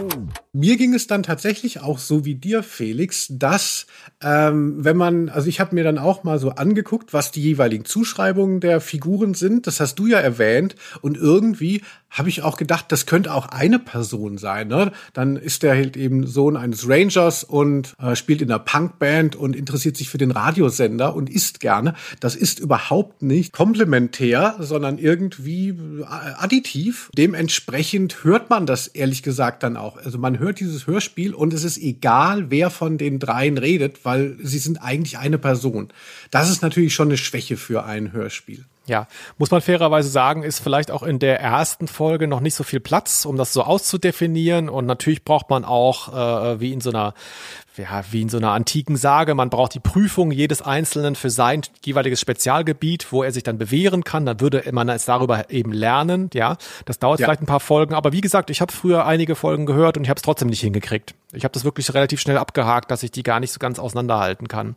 [0.58, 3.86] Mir ging es dann tatsächlich auch so wie dir, Felix, dass
[4.22, 7.84] ähm, wenn man, also ich habe mir dann auch mal so angeguckt, was die jeweiligen
[7.84, 9.66] Zuschreibungen der Figuren sind.
[9.66, 10.74] Das hast du ja erwähnt.
[11.02, 14.68] Und irgendwie habe ich auch gedacht, das könnte auch eine Person sein.
[14.68, 14.92] Ne?
[15.12, 19.54] Dann ist der halt eben Sohn eines Rangers und äh, spielt in einer Punkband und
[19.54, 21.92] interessiert sich für den Radiosender und isst gerne.
[22.20, 26.04] Das ist überhaupt nicht komplementär, sondern irgendwie äh,
[26.38, 27.10] additiv.
[27.18, 29.98] Dementsprechend hört man das ehrlich gesagt dann auch.
[29.98, 34.36] Also man hört dieses Hörspiel und es ist egal, wer von den dreien redet, weil
[34.42, 35.88] sie sind eigentlich eine Person.
[36.30, 38.64] Das ist natürlich schon eine Schwäche für ein Hörspiel.
[38.86, 42.62] Ja, muss man fairerweise sagen, ist vielleicht auch in der ersten Folge noch nicht so
[42.62, 44.68] viel Platz, um das so auszudefinieren.
[44.68, 47.12] Und natürlich braucht man auch, äh, wie in so einer,
[47.76, 51.62] ja, wie in so einer antiken Sage, man braucht die Prüfung jedes Einzelnen für sein
[51.84, 54.24] jeweiliges Spezialgebiet, wo er sich dann bewähren kann.
[54.24, 56.30] Dann würde man es darüber eben lernen.
[56.32, 57.26] Ja, das dauert ja.
[57.26, 57.92] vielleicht ein paar Folgen.
[57.92, 60.60] Aber wie gesagt, ich habe früher einige Folgen gehört und ich habe es trotzdem nicht
[60.60, 61.16] hingekriegt.
[61.32, 64.46] Ich habe das wirklich relativ schnell abgehakt, dass ich die gar nicht so ganz auseinanderhalten
[64.46, 64.76] kann.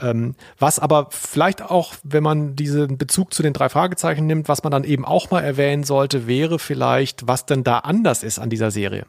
[0.00, 4.62] Ähm, was aber vielleicht auch, wenn man diesen Bezug zu den drei Fragezeichen nimmt, was
[4.62, 8.50] man dann eben auch mal erwähnen sollte, wäre vielleicht, was denn da anders ist an
[8.50, 9.06] dieser Serie.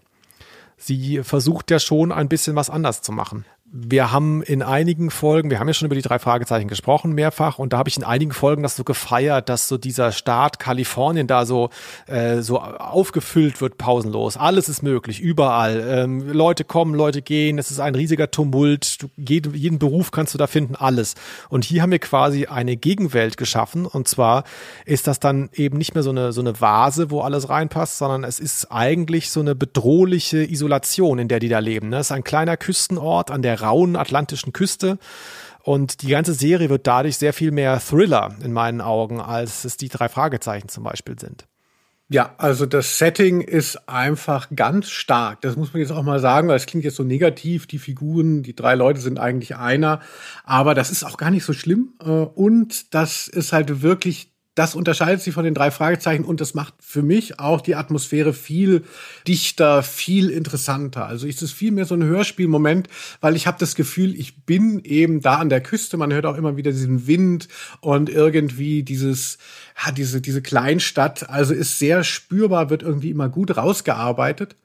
[0.77, 5.51] Sie versucht ja schon ein bisschen was anders zu machen wir haben in einigen Folgen,
[5.51, 8.03] wir haben ja schon über die drei Fragezeichen gesprochen mehrfach und da habe ich in
[8.03, 11.69] einigen Folgen das so gefeiert, dass so dieser Staat Kalifornien da so
[12.07, 14.37] äh, so aufgefüllt wird pausenlos.
[14.37, 15.85] Alles ist möglich, überall.
[15.87, 19.03] Ähm, Leute kommen, Leute gehen, es ist ein riesiger Tumult.
[19.03, 21.13] Du, jeden, jeden Beruf kannst du da finden, alles.
[21.49, 24.45] Und hier haben wir quasi eine Gegenwelt geschaffen und zwar
[24.85, 28.23] ist das dann eben nicht mehr so eine so eine Vase, wo alles reinpasst, sondern
[28.23, 31.89] es ist eigentlich so eine bedrohliche Isolation, in der die da leben.
[31.89, 31.97] Ne?
[31.97, 34.97] Es ist ein kleiner Küstenort an der rauen atlantischen Küste.
[35.61, 39.77] Und die ganze Serie wird dadurch sehr viel mehr Thriller in meinen Augen, als es
[39.77, 41.45] die drei Fragezeichen zum Beispiel sind.
[42.11, 45.41] Ja, also das Setting ist einfach ganz stark.
[45.41, 47.67] Das muss man jetzt auch mal sagen, weil es klingt jetzt so negativ.
[47.67, 49.99] Die Figuren, die drei Leute sind eigentlich einer.
[50.43, 51.93] Aber das ist auch gar nicht so schlimm.
[52.01, 56.53] Äh, und das ist halt wirklich das unterscheidet sich von den drei Fragezeichen und das
[56.53, 58.83] macht für mich auch die Atmosphäre viel
[59.27, 61.05] dichter, viel interessanter.
[61.05, 62.89] Also ist es viel mehr so ein Hörspielmoment,
[63.21, 65.95] weil ich habe das Gefühl, ich bin eben da an der Küste.
[65.97, 67.47] Man hört auch immer wieder diesen Wind
[67.79, 69.37] und irgendwie dieses,
[69.85, 71.29] ja, diese, diese Kleinstadt.
[71.29, 74.55] Also ist sehr spürbar, wird irgendwie immer gut rausgearbeitet.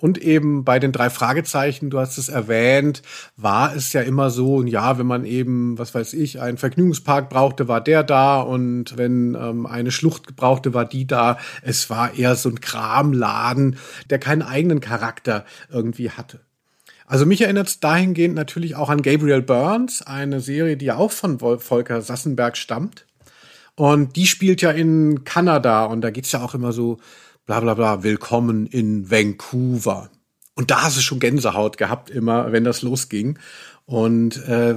[0.00, 3.02] Und eben bei den drei Fragezeichen, du hast es erwähnt,
[3.36, 7.66] war es ja immer so, ja, wenn man eben, was weiß ich, einen Vergnügungspark brauchte,
[7.66, 11.38] war der da und wenn ähm, eine Schlucht brauchte, war die da.
[11.62, 13.76] Es war eher so ein Kramladen,
[14.08, 16.40] der keinen eigenen Charakter irgendwie hatte.
[17.04, 21.10] Also mich erinnert es dahingehend natürlich auch an Gabriel Burns, eine Serie, die ja auch
[21.10, 23.06] von Volker Sassenberg stammt.
[23.74, 26.98] Und die spielt ja in Kanada und da geht's ja auch immer so
[27.48, 30.10] bla bla bla, willkommen in Vancouver.
[30.54, 33.38] Und da hast du schon Gänsehaut gehabt, immer, wenn das losging.
[33.86, 34.74] Und äh,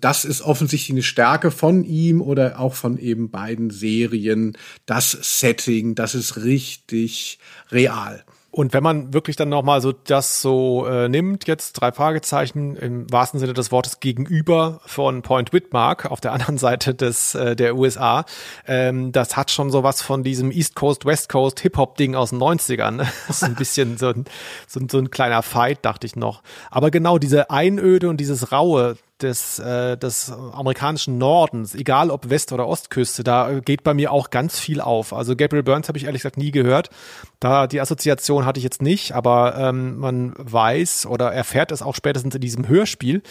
[0.00, 4.58] das ist offensichtlich eine Stärke von ihm oder auch von eben beiden Serien.
[4.84, 7.38] Das Setting, das ist richtig
[7.70, 8.24] real.
[8.58, 13.08] Und wenn man wirklich dann nochmal so das so äh, nimmt, jetzt drei Fragezeichen im
[13.08, 17.76] wahrsten Sinne des Wortes gegenüber von Point Whitmark auf der anderen Seite des äh, der
[17.76, 18.24] USA,
[18.66, 22.90] ähm, das hat schon sowas von diesem East Coast, West Coast Hip-Hop-Ding aus den 90ern.
[22.96, 23.06] Ne?
[23.28, 24.24] Das ist ein bisschen so ein,
[24.66, 26.42] so, so ein kleiner Fight, dachte ich noch.
[26.68, 32.52] Aber genau diese Einöde und dieses Raue, des, äh, des amerikanischen Nordens, egal ob West-
[32.52, 35.12] oder Ostküste, da geht bei mir auch ganz viel auf.
[35.12, 36.90] Also Gabriel Burns habe ich ehrlich gesagt nie gehört.
[37.40, 41.94] Da die Assoziation hatte ich jetzt nicht, aber ähm, man weiß oder erfährt es auch
[41.94, 43.22] spätestens in diesem Hörspiel,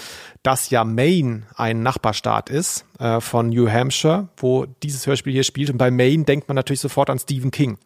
[0.43, 5.69] dass ja Maine ein Nachbarstaat ist äh, von New Hampshire, wo dieses Hörspiel hier spielt.
[5.69, 7.77] Und bei Maine denkt man natürlich sofort an Stephen King.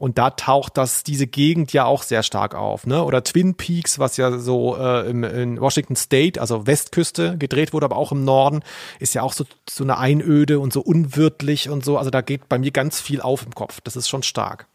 [0.00, 3.04] Und da taucht das diese Gegend ja auch sehr stark auf, ne?
[3.04, 7.86] Oder Twin Peaks, was ja so äh, im, in Washington State, also Westküste gedreht wurde,
[7.86, 8.60] aber auch im Norden,
[9.00, 11.98] ist ja auch so so eine Einöde und so unwirtlich und so.
[11.98, 13.80] Also da geht bei mir ganz viel auf im Kopf.
[13.82, 14.66] Das ist schon stark.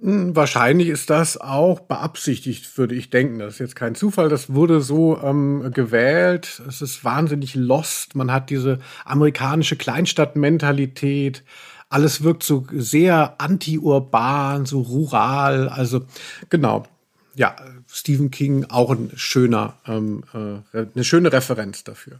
[0.00, 3.38] Hm, wahrscheinlich ist das auch beabsichtigt, würde ich denken.
[3.38, 4.28] Das ist jetzt kein Zufall.
[4.28, 6.60] Das wurde so ähm, gewählt.
[6.68, 8.14] Es ist wahnsinnig lost.
[8.14, 11.44] Man hat diese amerikanische Kleinstadtmentalität
[11.88, 15.68] alles wirkt so sehr anti-urban, so rural.
[15.68, 16.02] Also
[16.50, 16.84] genau,
[17.34, 17.54] ja,
[17.88, 22.18] Stephen King auch ein schöner, ähm, äh, eine schöne Referenz dafür.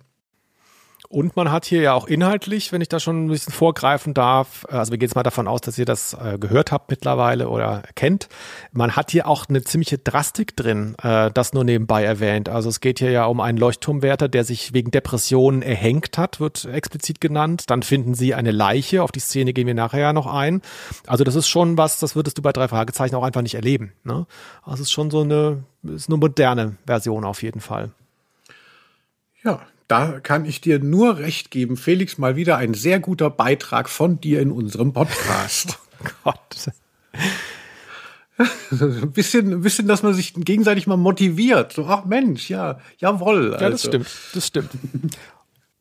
[1.08, 4.66] Und man hat hier ja auch inhaltlich, wenn ich da schon ein bisschen vorgreifen darf,
[4.68, 7.82] also wir gehen jetzt mal davon aus, dass ihr das äh, gehört habt mittlerweile oder
[7.94, 8.28] kennt,
[8.72, 12.48] man hat hier auch eine ziemliche Drastik drin, äh, das nur nebenbei erwähnt.
[12.48, 16.64] Also es geht hier ja um einen Leuchtturmwärter, der sich wegen Depressionen erhängt hat, wird
[16.64, 17.70] explizit genannt.
[17.70, 20.60] Dann finden sie eine Leiche, auf die Szene gehen wir nachher ja noch ein.
[21.06, 23.92] Also das ist schon was, das würdest du bei drei Fragezeichen auch einfach nicht erleben.
[24.02, 24.26] Ne?
[24.62, 27.92] Also es ist schon so eine, ist eine moderne Version auf jeden Fall.
[29.44, 31.76] Ja, da kann ich dir nur recht geben.
[31.76, 35.78] Felix, mal wieder ein sehr guter Beitrag von dir in unserem Podcast.
[36.00, 36.72] oh Gott.
[38.70, 41.72] ein bisschen, ein bisschen, dass man sich gegenseitig mal motiviert.
[41.72, 43.54] So, ach Mensch, ja, jawohl.
[43.54, 43.64] Also.
[43.64, 43.88] Ja, das also.
[43.88, 44.70] stimmt, das stimmt.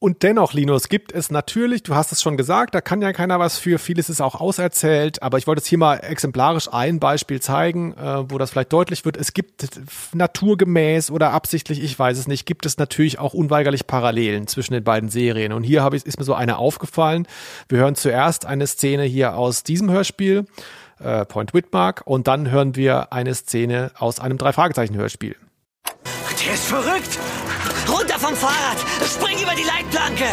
[0.06, 3.39] Und dennoch, Linus, gibt es natürlich, du hast es schon gesagt, da kann ja keiner
[3.39, 7.41] was für, vieles ist auch auserzählt, aber ich wollte jetzt hier mal exemplarisch ein Beispiel
[7.41, 9.18] zeigen, äh, wo das vielleicht deutlich wird.
[9.18, 9.68] Es gibt
[10.13, 14.84] naturgemäß oder absichtlich, ich weiß es nicht, gibt es natürlich auch unweigerlich Parallelen zwischen den
[14.84, 15.54] beiden Serien.
[15.54, 17.28] Und hier ich, ist mir so eine aufgefallen.
[17.68, 20.46] Wir hören zuerst eine Szene hier aus diesem Hörspiel,
[21.00, 25.36] äh, Point Whitmark, und dann hören wir eine Szene aus einem Drei-Fragezeichen-Hörspiel.
[26.46, 27.18] Der ist verrückt!
[27.88, 28.78] Runter vom Fahrrad!
[29.06, 30.26] Spring über die Leitplanke!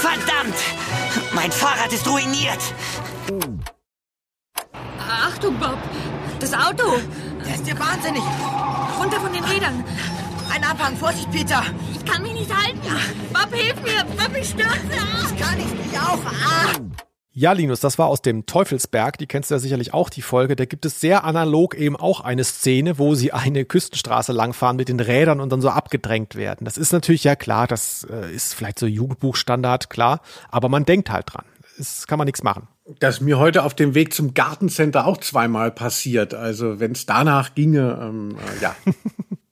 [0.00, 0.56] Verdammt!
[1.32, 2.60] Mein Fahrrad ist ruiniert!
[4.98, 5.78] Achtung, Bob!
[6.40, 6.98] Das Auto!
[7.44, 8.22] Der ist ja wahnsinnig.
[8.98, 9.84] Runter von den Rädern!
[10.52, 11.62] Ein Abhang, Vorsicht, Peter.
[11.94, 12.80] Ich kann mich nicht halten!
[13.32, 14.04] Bob, hilf mir!
[14.16, 14.70] Bob, ich stürze!
[14.90, 16.20] Das kann ich nicht auch.
[16.24, 17.15] Ah.
[17.38, 19.18] Ja, Linus, das war aus dem Teufelsberg.
[19.18, 20.56] Die kennst du ja sicherlich auch, die Folge.
[20.56, 24.88] Da gibt es sehr analog eben auch eine Szene, wo sie eine Küstenstraße langfahren mit
[24.88, 26.64] den Rädern und dann so abgedrängt werden.
[26.64, 30.22] Das ist natürlich ja klar, das äh, ist vielleicht so Jugendbuchstandard, klar.
[30.48, 31.44] Aber man denkt halt dran.
[31.76, 32.68] Das kann man nichts machen.
[33.00, 36.32] Das ist mir heute auf dem Weg zum Gartencenter auch zweimal passiert.
[36.32, 38.74] Also wenn es danach ginge, ähm, äh, ja.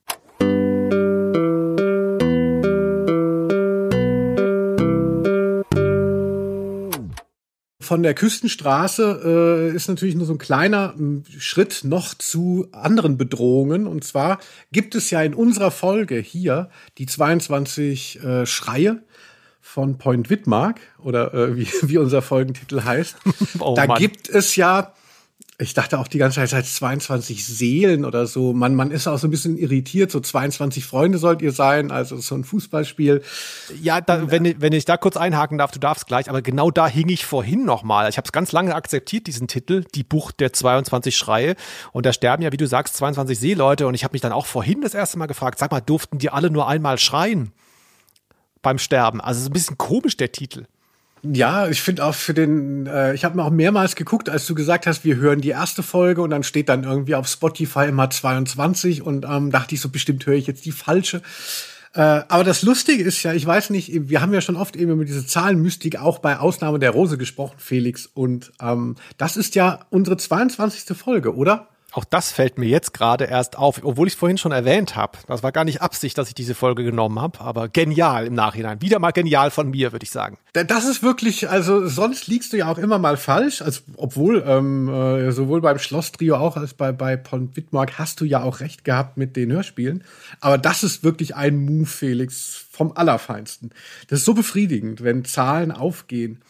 [7.85, 10.95] Von der Küstenstraße äh, ist natürlich nur so ein kleiner
[11.39, 13.87] Schritt noch zu anderen Bedrohungen.
[13.87, 14.39] Und zwar
[14.73, 19.03] gibt es ja in unserer Folge hier die 22 äh, Schreie
[19.61, 23.17] von Point Whitmark oder äh, wie, wie unser Folgentitel heißt.
[23.59, 23.99] Oh da Mann.
[23.99, 24.95] gibt es ja
[25.57, 28.53] ich dachte auch die ganze Zeit, es heißt 22 Seelen oder so.
[28.53, 30.11] Man, man ist auch so ein bisschen irritiert.
[30.11, 33.23] So 22 Freunde sollt ihr sein, also so ein Fußballspiel.
[33.81, 36.73] Ja, da, wenn, ich- wenn ich da kurz einhaken darf, du darfst gleich, aber genau
[36.73, 38.09] da hing ich vorhin nochmal.
[38.11, 41.55] Ich habe es ganz lange akzeptiert, diesen Titel, die Bucht der 22 Schreie.
[41.93, 43.87] Und da sterben ja, wie du sagst, 22 Seeleute.
[43.87, 46.31] Und ich habe mich dann auch vorhin das erste Mal gefragt, sag mal, durften die
[46.31, 47.53] alle nur einmal schreien
[48.61, 49.21] beim Sterben?
[49.21, 50.65] Also so ein bisschen komisch, der Titel.
[51.33, 54.55] Ja, ich finde auch für den, äh, ich habe mir auch mehrmals geguckt, als du
[54.55, 58.11] gesagt hast, wir hören die erste Folge und dann steht dann irgendwie auf Spotify immer
[58.11, 61.23] 22 und ähm, dachte ich so, bestimmt höre ich jetzt die falsche.
[61.95, 64.93] Äh, aber das Lustige ist ja, ich weiß nicht, wir haben ja schon oft eben
[64.93, 68.07] über diese Zahlenmystik auch bei Ausnahme der Rose gesprochen, Felix.
[68.13, 70.95] Und ähm, das ist ja unsere 22.
[70.95, 71.69] Folge, oder?
[71.97, 75.17] Auch das fällt mir jetzt gerade erst auf, obwohl ich es vorhin schon erwähnt habe.
[75.29, 78.83] Das war gar nicht Absicht, dass ich diese Folge genommen habe, aber genial im Nachhinein.
[78.83, 80.37] Wieder mal genial von mir, würde ich sagen.
[80.55, 84.43] Da- Das ist wirklich, also sonst liegst du ja auch immer mal falsch, also obwohl
[84.45, 88.59] ähm, äh, sowohl beim Schloss-Trio auch als bei, bei Pont Wittmark hast du ja auch
[88.59, 90.03] recht gehabt mit den Hörspielen.
[90.41, 93.71] Aber das ist wirklich ein Move, Felix, vom Allerfeinsten.
[94.09, 96.43] Das ist so befriedigend, wenn Zahlen aufgehen.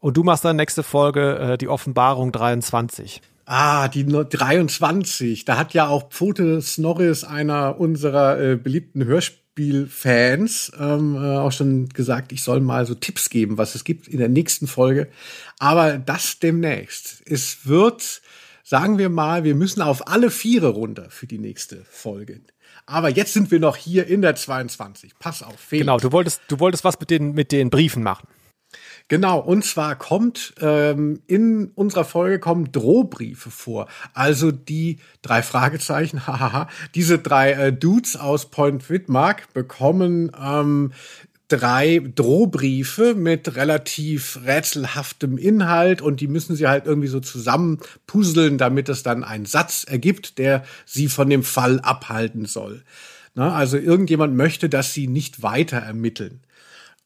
[0.00, 3.22] Und du machst dann nächste Folge äh, die Offenbarung 23.
[3.46, 5.44] Ah, die No- 23.
[5.44, 11.88] Da hat ja auch Pfote Snorris, einer unserer äh, beliebten Hörspielfans, ähm, äh, auch schon
[11.88, 15.08] gesagt, ich soll mal so Tipps geben, was es gibt in der nächsten Folge.
[15.58, 17.22] Aber das demnächst.
[17.26, 18.22] Es wird,
[18.62, 22.40] sagen wir mal, wir müssen auf alle Viere runter für die nächste Folge.
[22.86, 25.12] Aber jetzt sind wir noch hier in der 22.
[25.18, 25.84] Pass auf, Felix.
[25.86, 28.26] Genau, du wolltest, du wolltest was mit den, mit den Briefen machen.
[29.10, 33.88] Genau, und zwar kommt ähm, in unserer Folge kommen Drohbriefe vor.
[34.14, 40.92] Also die drei Fragezeichen, hahaha, diese drei äh, Dudes aus Point Whitmark bekommen ähm,
[41.48, 48.58] drei Drohbriefe mit relativ rätselhaftem Inhalt und die müssen sie halt irgendwie so zusammen puzzeln,
[48.58, 52.84] damit es dann einen Satz ergibt, der sie von dem Fall abhalten soll.
[53.34, 56.42] Na, also irgendjemand möchte, dass sie nicht weiter ermitteln.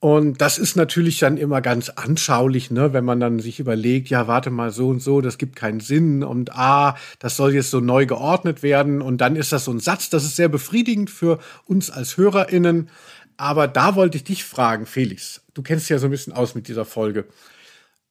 [0.04, 4.28] Und das ist natürlich dann immer ganz anschaulich, ne, wenn man dann sich überlegt, ja,
[4.28, 7.80] warte mal, so und so, das gibt keinen Sinn und ah, das soll jetzt so
[7.80, 11.38] neu geordnet werden und dann ist das so ein Satz, das ist sehr befriedigend für
[11.64, 12.90] uns als HörerInnen.
[13.38, 16.68] Aber da wollte ich dich fragen, Felix, du kennst ja so ein bisschen aus mit
[16.68, 17.24] dieser Folge.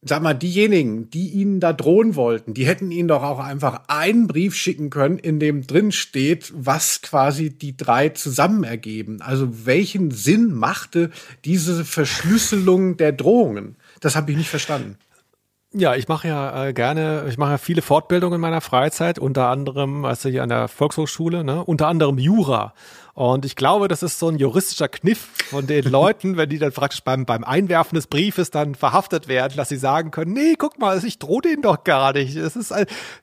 [0.06, 4.28] Sag mal, diejenigen, die Ihnen da drohen wollten, die hätten Ihnen doch auch einfach einen
[4.28, 9.22] Brief schicken können, in dem drin steht, was quasi die drei zusammen ergeben.
[9.22, 11.10] Also welchen Sinn machte
[11.46, 13.78] diese Verschlüsselung der Drohungen?
[14.02, 14.98] Das habe ich nicht verstanden.
[15.76, 19.48] Ja, ich mache ja äh, gerne, ich mache ja viele Fortbildungen in meiner Freizeit, unter
[19.48, 22.76] anderem, also hier an der Volkshochschule, ne, unter anderem Jura.
[23.16, 26.72] Und ich glaube, das ist so ein juristischer Kniff von den Leuten, wenn die dann
[26.72, 30.78] praktisch beim, beim Einwerfen des Briefes dann verhaftet werden, dass sie sagen können, nee, guck
[30.78, 32.36] mal, ich drohe denen doch gar nicht.
[32.36, 32.72] Es ist,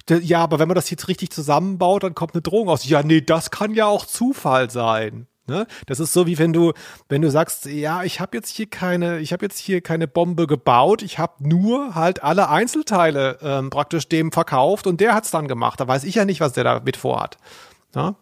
[0.09, 2.85] ja, aber wenn man das jetzt richtig zusammenbaut, dann kommt eine Drohung aus.
[2.85, 5.29] Ja, nee, das kann ja auch Zufall sein.
[5.51, 5.67] Ne?
[5.87, 6.73] Das ist so wie wenn du,
[7.09, 10.47] wenn du sagst, ja, ich habe jetzt hier keine, ich habe jetzt hier keine Bombe
[10.47, 15.49] gebaut, ich habe nur halt alle Einzelteile ähm, praktisch dem verkauft und der hat's dann
[15.49, 15.81] gemacht.
[15.81, 17.37] Da weiß ich ja nicht, was der damit vorhat.
[17.97, 18.15] Ja?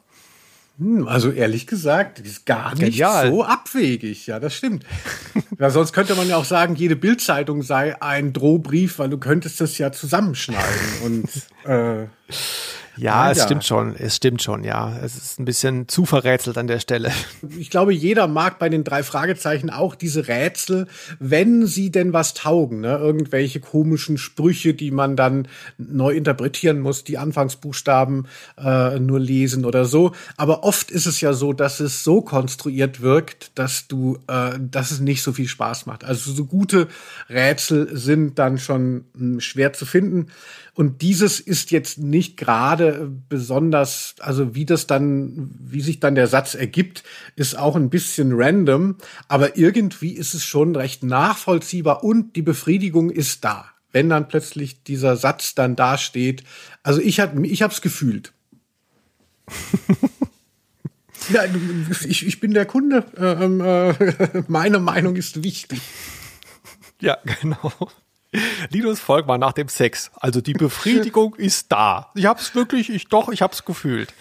[0.78, 3.28] Hm, also ehrlich gesagt, ist gar nicht Genial.
[3.28, 4.26] so abwegig.
[4.26, 4.86] Ja, das stimmt.
[5.58, 9.60] ja, sonst könnte man ja auch sagen, jede Bildzeitung sei ein Drohbrief, weil du könntest
[9.60, 11.02] das ja zusammenschneiden.
[11.04, 11.28] Und
[11.70, 12.06] äh,
[12.98, 13.44] Ja, Ah, es ja.
[13.44, 13.94] stimmt schon.
[13.96, 14.96] Es stimmt schon, ja.
[15.02, 17.10] Es ist ein bisschen zu verrätselt an der Stelle.
[17.58, 20.86] ich glaube, jeder mag bei den drei Fragezeichen auch diese Rätsel,
[21.18, 22.80] wenn sie denn was taugen.
[22.80, 22.96] Ne?
[22.98, 28.26] Irgendwelche komischen Sprüche, die man dann neu interpretieren muss, die Anfangsbuchstaben
[28.58, 30.12] äh, nur lesen oder so.
[30.36, 34.90] Aber oft ist es ja so, dass es so konstruiert wirkt, dass du, äh, dass
[34.90, 36.04] es nicht so viel Spaß macht.
[36.04, 36.88] Also so gute
[37.28, 40.26] Rätsel sind dann schon mh, schwer zu finden.
[40.78, 46.28] Und dieses ist jetzt nicht gerade besonders, also wie das dann, wie sich dann der
[46.28, 47.02] Satz ergibt,
[47.34, 48.94] ist auch ein bisschen random,
[49.26, 54.84] aber irgendwie ist es schon recht nachvollziehbar und die Befriedigung ist da, wenn dann plötzlich
[54.84, 56.44] dieser Satz dann dasteht.
[56.84, 58.32] Also ich hab, ich hab's gefühlt.
[61.30, 61.42] Ja,
[62.06, 63.04] ich, ich bin der Kunde.
[63.18, 65.82] Ähm, äh, meine Meinung ist wichtig.
[67.02, 67.72] Ja, genau.
[68.70, 70.10] Linus Volkmann nach dem Sex.
[70.16, 72.10] Also die Befriedigung ist da.
[72.14, 74.12] Ich hab's wirklich, ich doch, ich hab's gefühlt.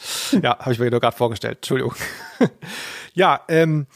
[0.41, 1.57] Ja, habe ich mir nur gerade vorgestellt.
[1.57, 1.95] Entschuldigung.
[3.17, 3.87] Ja, ähm,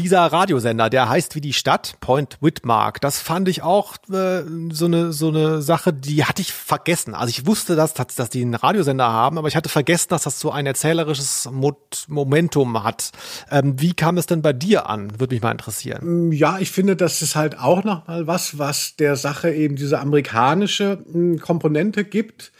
[0.00, 4.86] dieser Radiosender, der heißt wie die Stadt, Point Whitmark, das fand ich auch äh, so
[4.86, 7.14] eine so eine Sache, die hatte ich vergessen.
[7.14, 10.24] Also ich wusste, dass, dass, dass die einen Radiosender haben, aber ich hatte vergessen, dass
[10.24, 11.76] das so ein erzählerisches Mo
[12.08, 13.12] Momentum hat.
[13.48, 15.20] Ähm, wie kam es denn bei dir an?
[15.20, 16.32] Würde mich mal interessieren.
[16.32, 20.00] Ja, ich finde, das ist halt auch noch mal was, was der Sache eben diese
[20.00, 22.50] amerikanische mh, Komponente gibt.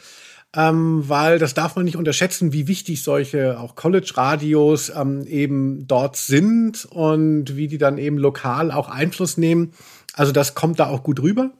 [0.55, 6.15] Ähm, weil das darf man nicht unterschätzen, wie wichtig solche auch College-Radios ähm, eben dort
[6.15, 9.73] sind und wie die dann eben lokal auch Einfluss nehmen.
[10.13, 11.51] Also das kommt da auch gut rüber.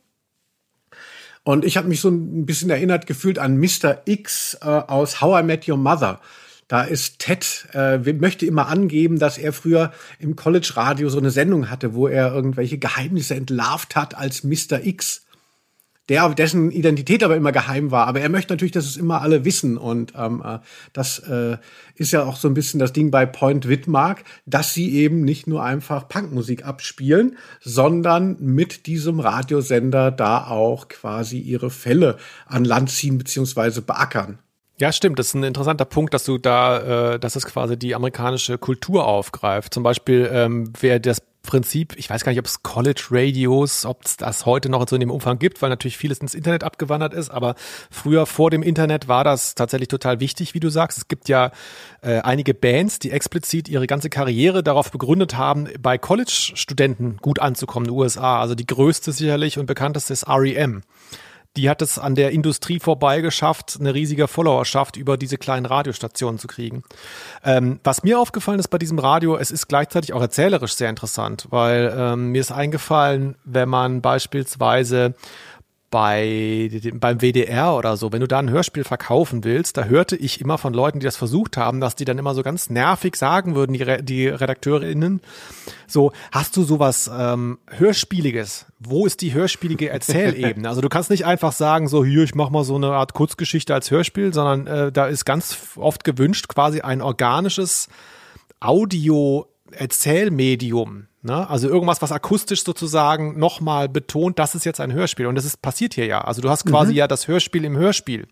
[1.43, 4.02] Und ich habe mich so ein bisschen erinnert gefühlt an Mr.
[4.06, 6.22] X äh, aus How I Met Your Mother.
[6.68, 11.70] Da ist Ted, äh, möchte immer angeben, dass er früher im College-Radio so eine Sendung
[11.70, 14.84] hatte, wo er irgendwelche Geheimnisse entlarvt hat als Mr.
[14.84, 15.25] X
[16.10, 18.08] der dessen Identität aber immer geheim war.
[18.08, 19.78] Aber er möchte natürlich, dass es immer alle wissen.
[19.78, 20.60] Und ähm, äh,
[20.93, 21.58] das äh,
[21.95, 25.47] ist ja auch so ein bisschen das Ding bei Point Whitmark, dass sie eben nicht
[25.47, 32.91] nur einfach Punkmusik abspielen, sondern mit diesem Radiosender da auch quasi ihre Fälle an Land
[32.91, 34.39] ziehen beziehungsweise beackern.
[34.78, 35.20] Ja, stimmt.
[35.20, 39.08] Das ist ein interessanter Punkt, dass du da, äh, dass es quasi die amerikanische Kultur
[39.08, 39.74] aufgreift.
[39.74, 44.06] Zum Beispiel, ähm, wer das Prinzip, ich weiß gar nicht, ob es College Radios, ob
[44.06, 47.14] es das heute noch so in dem Umfang gibt, weil natürlich vieles ins Internet abgewandert
[47.14, 47.56] ist, aber
[47.89, 50.98] früher vor dem Internet war das tatsächlich total wichtig, wie du sagst.
[50.98, 51.52] Es gibt ja
[52.02, 57.88] äh, einige Bands, die explizit ihre ganze Karriere darauf begründet haben, bei College-Studenten gut anzukommen
[57.88, 58.39] in den USA.
[58.39, 60.84] Also die größte sicherlich und bekannteste ist REM
[61.56, 66.39] die hat es an der Industrie vorbei geschafft, eine riesige Followerschaft über diese kleinen Radiostationen
[66.39, 66.84] zu kriegen.
[67.43, 71.47] Ähm, was mir aufgefallen ist bei diesem Radio, es ist gleichzeitig auch erzählerisch sehr interessant,
[71.49, 75.14] weil ähm, mir ist eingefallen, wenn man beispielsweise
[75.96, 80.41] bei beim WDR oder so, wenn du da ein Hörspiel verkaufen willst, da hörte ich
[80.41, 83.56] immer von Leuten, die das versucht haben, dass die dann immer so ganz nervig sagen
[83.56, 85.22] würden, die, Re die RedakteurInnen,
[85.88, 88.66] so, hast du sowas ähm, Hörspieliges?
[88.78, 90.68] Wo ist die hörspielige Erzählebene?
[90.68, 93.74] Also du kannst nicht einfach sagen, so hier, ich mach mal so eine Art Kurzgeschichte
[93.74, 97.88] als Hörspiel, sondern äh, da ist ganz oft gewünscht quasi ein organisches
[98.60, 101.08] Audio-Erzählmedium.
[101.26, 101.50] Ne?
[101.50, 105.26] Also irgendwas, was akustisch sozusagen nochmal betont, das ist jetzt ein Hörspiel.
[105.26, 106.22] Und das ist passiert hier ja.
[106.22, 106.98] Also du hast quasi Mhm.
[106.98, 108.28] ja das Hörspiel im Hörspiel.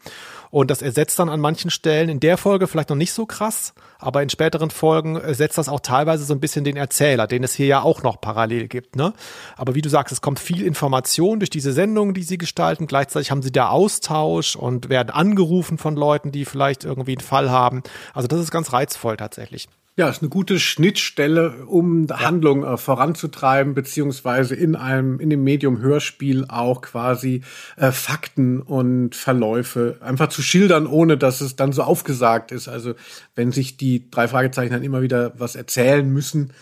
[0.52, 3.74] Und das ersetzt dann an manchen Stellen in der Folge vielleicht noch nicht so krass,
[3.98, 7.56] aber in späteren Folgen ersetzt das auch teilweise so ein bisschen den Erzähler, den es
[7.56, 8.96] hier ja auch noch parallel gibt.
[8.96, 9.14] Ne?
[9.58, 12.86] Aber wie du sagst, es kommt viel Information durch diese Sendungen, die sie gestalten.
[12.86, 17.50] Gleichzeitig haben sie da Austausch und werden angerufen von Leuten, die vielleicht irgendwie einen Fall
[17.50, 17.82] haben.
[18.14, 19.68] Also das ist ganz reizvoll tatsächlich.
[19.96, 25.82] Ja, ist eine gute Schnittstelle, um Handlung äh, voranzutreiben, beziehungsweise in einem, in dem Medium
[25.82, 27.42] Hörspiel auch quasi
[27.78, 32.68] äh, Fakten und Verläufe einfach zu schildern, ohne dass es dann so aufgesagt ist.
[32.68, 32.96] Also
[33.36, 36.54] wenn sich die drei Fragezeichen dann immer wieder was erzählen müssen,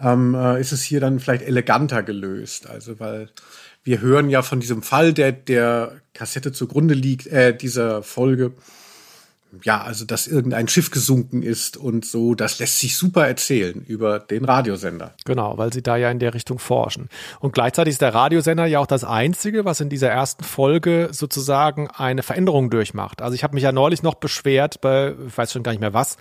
[0.00, 2.68] ähm, äh, ist es hier dann vielleicht eleganter gelöst.
[2.68, 3.28] Also weil
[3.84, 8.52] wir hören ja von diesem Fall, der der Kassette zugrunde liegt, äh, dieser Folge
[9.62, 14.18] ja, also dass irgendein Schiff gesunken ist und so, das lässt sich super erzählen über
[14.18, 15.14] den Radiosender.
[15.24, 17.08] Genau, weil sie da ja in der Richtung forschen.
[17.40, 21.88] Und gleichzeitig ist der Radiosender ja auch das Einzige, was in dieser ersten Folge sozusagen
[21.88, 23.22] eine Veränderung durchmacht.
[23.22, 25.94] Also ich habe mich ja neulich noch beschwert, bei, ich weiß schon gar nicht mehr
[25.94, 26.16] was,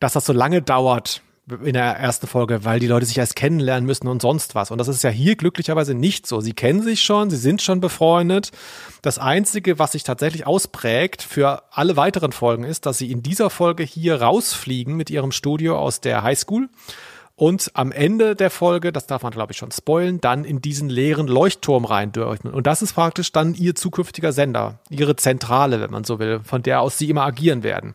[0.00, 1.22] dass das so lange dauert,
[1.62, 4.70] in der ersten Folge, weil die Leute sich erst kennenlernen müssen und sonst was.
[4.70, 6.40] Und das ist ja hier glücklicherweise nicht so.
[6.40, 8.50] Sie kennen sich schon, sie sind schon befreundet.
[9.02, 13.50] Das Einzige, was sich tatsächlich ausprägt für alle weiteren Folgen ist, dass sie in dieser
[13.50, 16.68] Folge hier rausfliegen mit ihrem Studio aus der Highschool
[17.36, 20.88] und am Ende der Folge, das darf man glaube ich schon spoilen, dann in diesen
[20.88, 22.50] leeren Leuchtturm rein dürfen.
[22.50, 26.62] Und das ist praktisch dann ihr zukünftiger Sender, ihre Zentrale, wenn man so will, von
[26.62, 27.94] der aus sie immer agieren werden.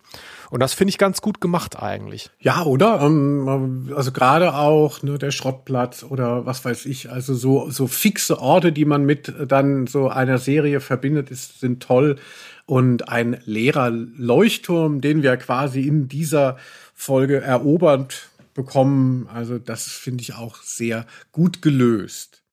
[0.50, 2.30] Und das finde ich ganz gut gemacht eigentlich.
[2.40, 3.02] Ja, oder?
[3.02, 8.40] Ähm, also gerade auch ne, der Schrottplatz oder was weiß ich, also so, so fixe
[8.40, 12.18] Orte, die man mit dann so einer Serie verbindet, ist, sind toll.
[12.66, 16.58] Und ein leerer Leuchtturm, den wir quasi in dieser
[16.94, 22.44] Folge erobert bekommen, also das finde ich auch sehr gut gelöst.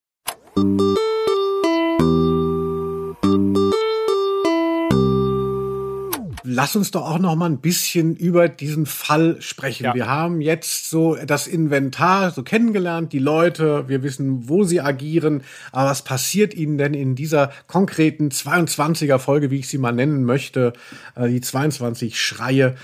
[6.46, 9.84] Lass uns doch auch noch mal ein bisschen über diesen Fall sprechen.
[9.84, 9.94] Ja.
[9.94, 15.42] Wir haben jetzt so das Inventar so kennengelernt, die Leute, wir wissen, wo sie agieren,
[15.72, 20.24] aber was passiert ihnen denn in dieser konkreten 22er Folge, wie ich sie mal nennen
[20.24, 20.72] möchte,
[21.16, 22.76] äh, die 22 Schreie?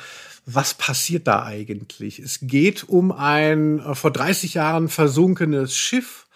[0.44, 2.18] Was passiert da eigentlich?
[2.18, 6.26] Es geht um ein äh, vor 30 Jahren versunkenes Schiff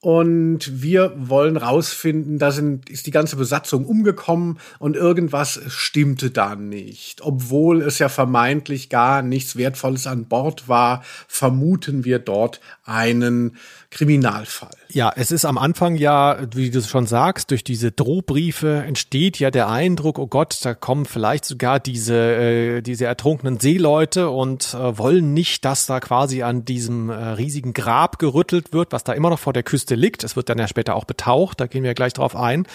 [0.00, 6.54] und wir wollen rausfinden, da sind, ist die ganze Besatzung umgekommen und irgendwas stimmte da
[6.54, 7.20] nicht.
[7.22, 13.56] Obwohl es ja vermeintlich gar nichts Wertvolles an Bord war, vermuten wir dort einen
[13.90, 14.77] Kriminalfall.
[14.90, 19.50] Ja, es ist am Anfang ja, wie du schon sagst, durch diese Drohbriefe entsteht ja
[19.50, 24.96] der Eindruck, oh Gott, da kommen vielleicht sogar diese, äh, diese ertrunkenen Seeleute und äh,
[24.96, 29.28] wollen nicht, dass da quasi an diesem äh, riesigen Grab gerüttelt wird, was da immer
[29.28, 30.24] noch vor der Küste liegt.
[30.24, 32.66] Es wird dann ja später auch betaucht, da gehen wir gleich drauf ein.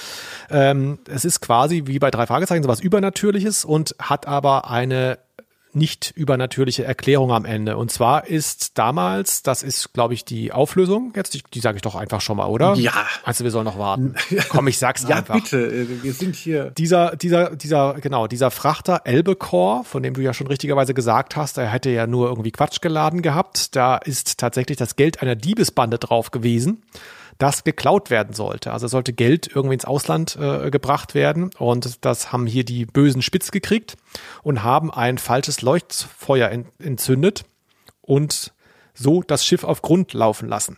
[0.52, 5.18] Ähm, es ist quasi wie bei drei Fragezeichen sowas Übernatürliches und hat aber eine
[5.76, 7.78] nicht übernatürliche Erklärung am Ende.
[7.78, 11.14] Und zwar ist damals, das ist, glaube ich, die Auflösung.
[11.16, 12.76] Jetzt, die, die sage ich doch einfach schon mal, oder?
[12.76, 12.94] Ja.
[13.24, 14.16] Also wir sollen noch warten.
[14.50, 15.36] Komm, ich sag's ja, einfach.
[15.36, 16.04] Ja, bitte.
[16.04, 16.72] Wir sind hier.
[16.72, 21.58] Dieser, dieser, dieser, genau, dieser Frachter Elbecore, von dem du ja schon richtigerweise gesagt hast,
[21.58, 23.76] er hätte ja nur irgendwie Quatsch geladen gehabt.
[23.76, 26.84] Da ist tatsächlich das Geld einer Diebesbande drauf gewesen
[27.38, 28.72] das geklaut werden sollte.
[28.72, 33.22] Also sollte Geld irgendwie ins Ausland äh, gebracht werden und das haben hier die Bösen
[33.22, 33.96] spitz gekriegt
[34.44, 37.46] und haben ein falsches Leuchtfeuer entzündet
[38.02, 38.54] und
[38.94, 40.78] so das Schiff auf Grund laufen lassen.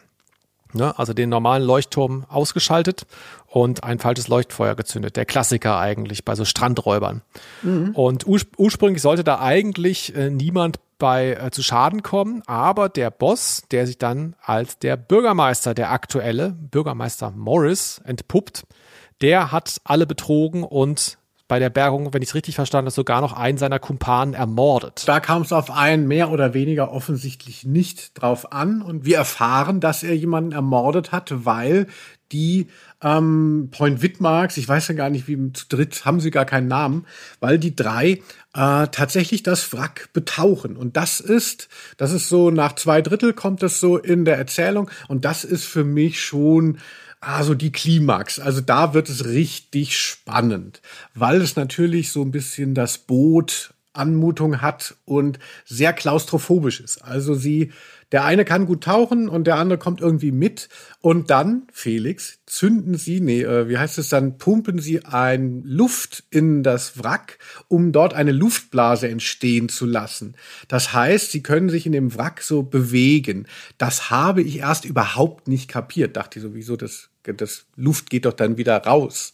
[0.76, 0.98] Ne?
[0.98, 3.06] Also den normalen Leuchtturm ausgeschaltet
[3.48, 5.16] und ein falsches Leuchtfeuer gezündet.
[5.16, 7.22] Der Klassiker eigentlich bei so Strandräubern.
[7.62, 7.92] Mhm.
[7.96, 13.12] Und ur ursprünglich sollte da eigentlich äh, niemand bei äh, zu Schaden kommen, aber der
[13.12, 18.66] Boss, der sich dann als der Bürgermeister, der aktuelle Bürgermeister Morris entpuppt,
[19.22, 21.18] der hat alle betrogen und
[21.48, 25.04] bei der Bergung, wenn ich es richtig verstanden habe, sogar noch einen seiner Kumpanen ermordet.
[25.06, 28.82] Da kam es auf einen mehr oder weniger offensichtlich nicht drauf an.
[28.82, 31.86] Und wir erfahren, dass er jemanden ermordet hat, weil
[32.32, 32.68] die
[33.06, 36.68] ähm, Point Wittmarks, ich weiß ja gar nicht, wie zu dritt haben sie gar keinen
[36.68, 37.06] Namen,
[37.40, 38.22] weil die drei
[38.56, 40.76] äh, tatsächlich das Wrack betauchen.
[40.76, 44.90] Und das ist, das ist so, nach zwei Drittel kommt das so in der Erzählung.
[45.08, 46.80] Und das ist für mich schon
[47.22, 48.40] also die Klimax.
[48.40, 50.82] Also da wird es richtig spannend,
[51.14, 57.04] weil es natürlich so ein bisschen das Boot Anmutung hat und sehr klaustrophobisch ist.
[57.04, 57.72] Also sie
[58.16, 60.70] der eine kann gut tauchen und der andere kommt irgendwie mit.
[61.02, 66.24] Und dann, Felix, zünden sie, nee, äh, wie heißt es dann, pumpen sie ein Luft
[66.30, 70.38] in das Wrack, um dort eine Luftblase entstehen zu lassen.
[70.70, 73.48] Das heißt, sie können sich in dem Wrack so bewegen.
[73.78, 76.16] Das habe ich erst überhaupt nicht kapiert.
[76.16, 79.34] Dachte ich sowieso, das, das Luft geht doch dann wieder raus.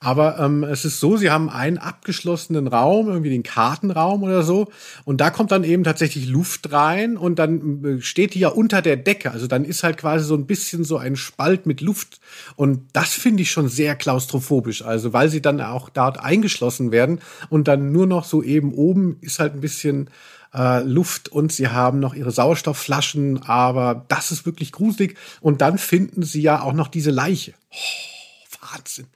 [0.00, 4.68] Aber ähm, es ist so, sie haben einen abgeschlossenen Raum, irgendwie den Kartenraum oder so.
[5.06, 8.82] Und da kommt dann eben tatsächlich Luft rein und dann äh, steht die ja unter
[8.82, 9.30] der Decke.
[9.30, 12.20] Also dann ist halt quasi so ein bisschen so ein Spalt mit Luft.
[12.56, 14.82] Und das finde ich schon sehr klaustrophobisch.
[14.82, 19.16] Also weil sie dann auch dort eingeschlossen werden und dann nur noch so eben oben
[19.22, 20.10] ist halt ein bisschen
[20.52, 23.42] äh, Luft und sie haben noch ihre Sauerstoffflaschen.
[23.44, 25.16] Aber das ist wirklich gruselig.
[25.40, 27.54] Und dann finden sie ja auch noch diese Leiche.
[27.70, 29.06] Oh, Wahnsinn.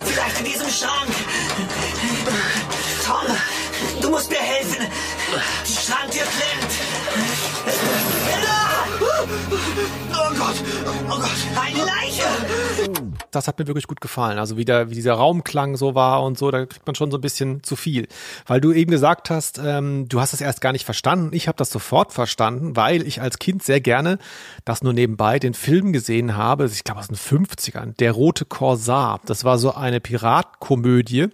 [0.00, 1.10] Vielleicht in diesem Schrank.
[3.04, 3.36] Tom,
[4.00, 4.86] du musst mir helfen.
[5.66, 6.72] Die Schranktür klemmt.
[10.12, 10.56] Oh Gott,
[11.10, 13.07] oh Gott, eine Leiche!
[13.30, 14.38] Das hat mir wirklich gut gefallen.
[14.38, 17.18] Also wie, der, wie dieser Raumklang so war und so, da kriegt man schon so
[17.18, 18.08] ein bisschen zu viel.
[18.46, 21.30] Weil du eben gesagt hast, ähm, du hast es erst gar nicht verstanden.
[21.32, 24.18] Ich habe das sofort verstanden, weil ich als Kind sehr gerne,
[24.64, 29.20] das nur nebenbei, den Film gesehen habe, ich glaube aus den 50ern, Der rote Korsar.
[29.26, 31.28] Das war so eine Piratkomödie.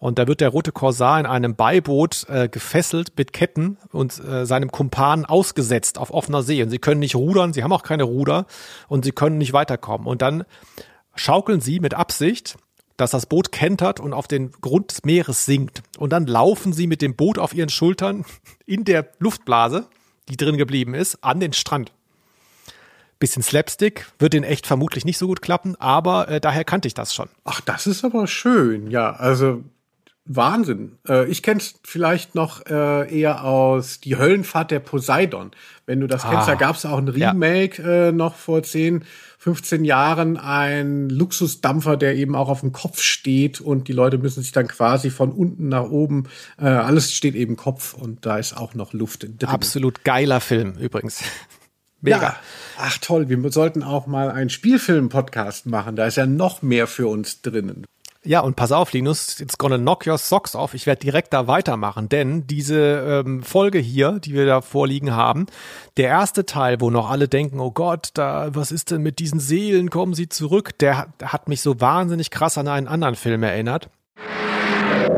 [0.00, 4.46] Und da wird der rote Korsar in einem Beiboot äh, gefesselt mit Ketten und äh,
[4.46, 6.62] seinem Kumpan ausgesetzt auf offener See.
[6.62, 8.46] Und sie können nicht rudern, sie haben auch keine Ruder
[8.88, 10.06] und sie können nicht weiterkommen.
[10.06, 10.44] Und dann
[11.20, 12.56] schaukeln sie mit Absicht,
[12.96, 15.82] dass das Boot kentert und auf den Grund des Meeres sinkt.
[15.98, 18.24] Und dann laufen sie mit dem Boot auf ihren Schultern
[18.66, 19.86] in der Luftblase,
[20.28, 21.92] die drin geblieben ist, an den Strand.
[23.18, 26.94] Bisschen Slapstick, wird in echt vermutlich nicht so gut klappen, aber äh, daher kannte ich
[26.94, 27.28] das schon.
[27.44, 29.12] Ach, das ist aber schön, ja.
[29.12, 29.62] Also
[30.24, 30.98] Wahnsinn.
[31.06, 35.50] Äh, ich kenne es vielleicht noch äh, eher aus Die Höllenfahrt der Poseidon.
[35.84, 39.04] Wenn du das kennst, Ah, da gab es auch ein Remake äh, noch vor 10,
[39.40, 40.36] 15 Jahren.
[40.36, 44.68] Ein Luxusdampfer, der eben auch auf dem Kopf steht und die Leute müssen sich dann
[44.68, 46.28] quasi von unten nach oben,
[46.58, 49.38] äh, alles steht eben Kopf und da ist auch noch Luft drin.
[49.46, 51.22] Absolut geiler Film übrigens.
[52.02, 52.20] Mega.
[52.20, 52.36] Ja.
[52.78, 55.96] Ach toll, wir sollten auch mal einen Spielfilm-Podcast machen.
[55.96, 57.86] Da ist ja noch mehr für uns drinnen.
[58.22, 60.74] Ja, und pass auf, Linus, it's gonna knock your socks off.
[60.74, 65.46] Ich werde direkt da weitermachen, denn diese ähm, Folge hier, die wir da vorliegen haben,
[65.96, 69.40] der erste Teil, wo noch alle denken, oh Gott, da, was ist denn mit diesen
[69.40, 73.14] Seelen, kommen sie zurück, der, hat- der hat mich so wahnsinnig krass an einen anderen
[73.14, 73.88] Film erinnert.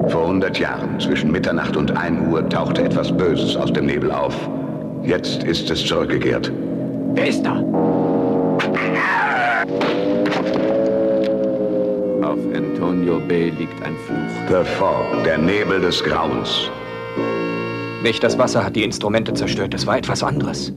[0.09, 4.35] Vor 100 Jahren, zwischen Mitternacht und 1 Uhr, tauchte etwas Böses aus dem Nebel auf.
[5.03, 6.53] Jetzt ist es zurückgekehrt.
[7.15, 7.61] Wer ist da?
[12.23, 14.49] Auf Antonio Bay liegt ein Fluch.
[14.49, 16.71] The Fog, der Nebel des Grauens.
[18.05, 20.73] Nicht das Wasser hat die Instrumente zerstört, es war etwas anderes.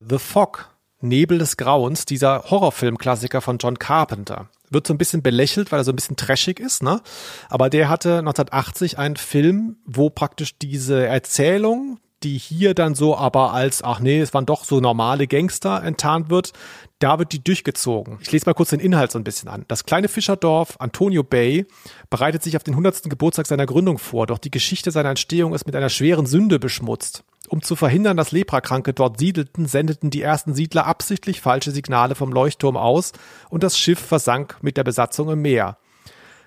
[0.00, 0.68] The Fog,
[1.00, 4.50] Nebel des Grauens, dieser Horrorfilm-Klassiker von John Carpenter.
[4.68, 7.00] Wird so ein bisschen belächelt, weil er so ein bisschen trashig ist, ne?
[7.48, 13.52] Aber der hatte 1980 einen Film, wo praktisch diese Erzählung, die hier dann so aber
[13.52, 16.52] als, ach nee, es waren doch so normale Gangster enttarnt wird,
[16.98, 18.18] da wird die durchgezogen.
[18.22, 19.64] Ich lese mal kurz den Inhalt so ein bisschen an.
[19.68, 21.66] Das kleine Fischerdorf Antonio Bay
[22.10, 23.04] bereitet sich auf den 100.
[23.04, 27.24] Geburtstag seiner Gründung vor, doch die Geschichte seiner Entstehung ist mit einer schweren Sünde beschmutzt.
[27.48, 32.32] Um zu verhindern, dass Leprakranke dort siedelten, sendeten die ersten Siedler absichtlich falsche Signale vom
[32.32, 33.12] Leuchtturm aus
[33.50, 35.76] und das Schiff versank mit der Besatzung im Meer.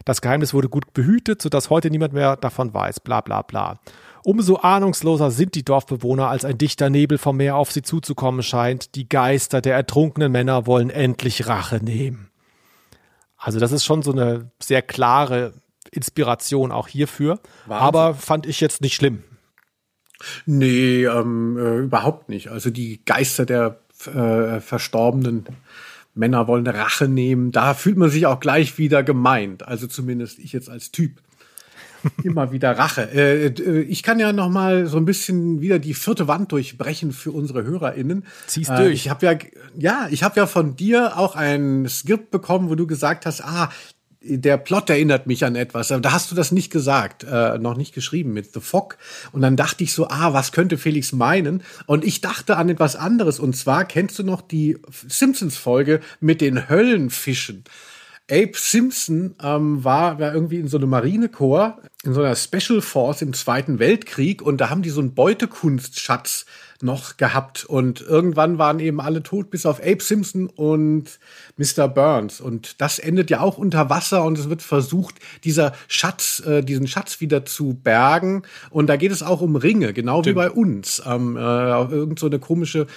[0.06, 3.80] Das Geheimnis wurde gut behütet, sodass heute niemand mehr davon weiß, bla bla bla.
[4.28, 8.96] Umso ahnungsloser sind die Dorfbewohner, als ein dichter Nebel vom Meer auf sie zuzukommen scheint.
[8.96, 12.30] Die Geister der ertrunkenen Männer wollen endlich Rache nehmen.
[13.38, 15.54] Also das ist schon so eine sehr klare
[15.92, 17.88] Inspiration auch hierfür, Wahnsinn.
[17.88, 19.24] aber fand ich jetzt nicht schlimm.
[20.46, 22.50] Nee, ähm, äh, überhaupt nicht.
[22.50, 25.46] Also die Geister der äh, verstorbenen
[26.16, 27.54] Männer wollen Rache nehmen.
[27.54, 29.66] Da fühlt man sich auch gleich wieder gemeint.
[29.66, 31.22] Also zumindest ich jetzt als Typ.
[32.24, 33.10] Immer wieder Rache.
[33.14, 37.12] Äh, äh, ich kann ja noch mal so ein bisschen wieder die vierte Wand durchbrechen
[37.12, 38.26] für unsere HörerInnen.
[38.48, 38.94] Zieh's Äh, durch.
[38.94, 39.38] Ich habe ja,
[39.78, 43.70] ja, ich habe ja von dir auch ein Skript bekommen, wo du gesagt hast, ah,
[44.30, 45.88] der Plot erinnert mich an etwas.
[45.88, 48.98] Da hast du das nicht gesagt, äh, noch nicht geschrieben mit The Fog.
[49.32, 51.64] Und dann dachte ich so, ah, was könnte Felix meinen?
[51.86, 53.40] Und ich dachte an etwas anderes.
[53.40, 54.78] Und zwar kennst du noch die
[55.08, 57.64] Simpsons-Folge mit den Höllenfischen?
[58.30, 63.22] Abe Simpson ähm, war, war irgendwie in so einem Marinekorps, in so einer Special Force
[63.22, 66.46] im Zweiten Weltkrieg und da haben die so einen Beutekunstschatz
[66.82, 71.20] noch gehabt und irgendwann waren eben alle tot, bis auf Abe Simpson und
[71.56, 71.88] Mr.
[71.88, 76.62] Burns und das endet ja auch unter Wasser und es wird versucht, dieser Schatz, äh,
[76.62, 80.52] diesen Schatz wieder zu bergen und da geht es auch um Ringe, genau wie bei
[80.52, 82.88] uns, ähm, äh, irgend so eine komische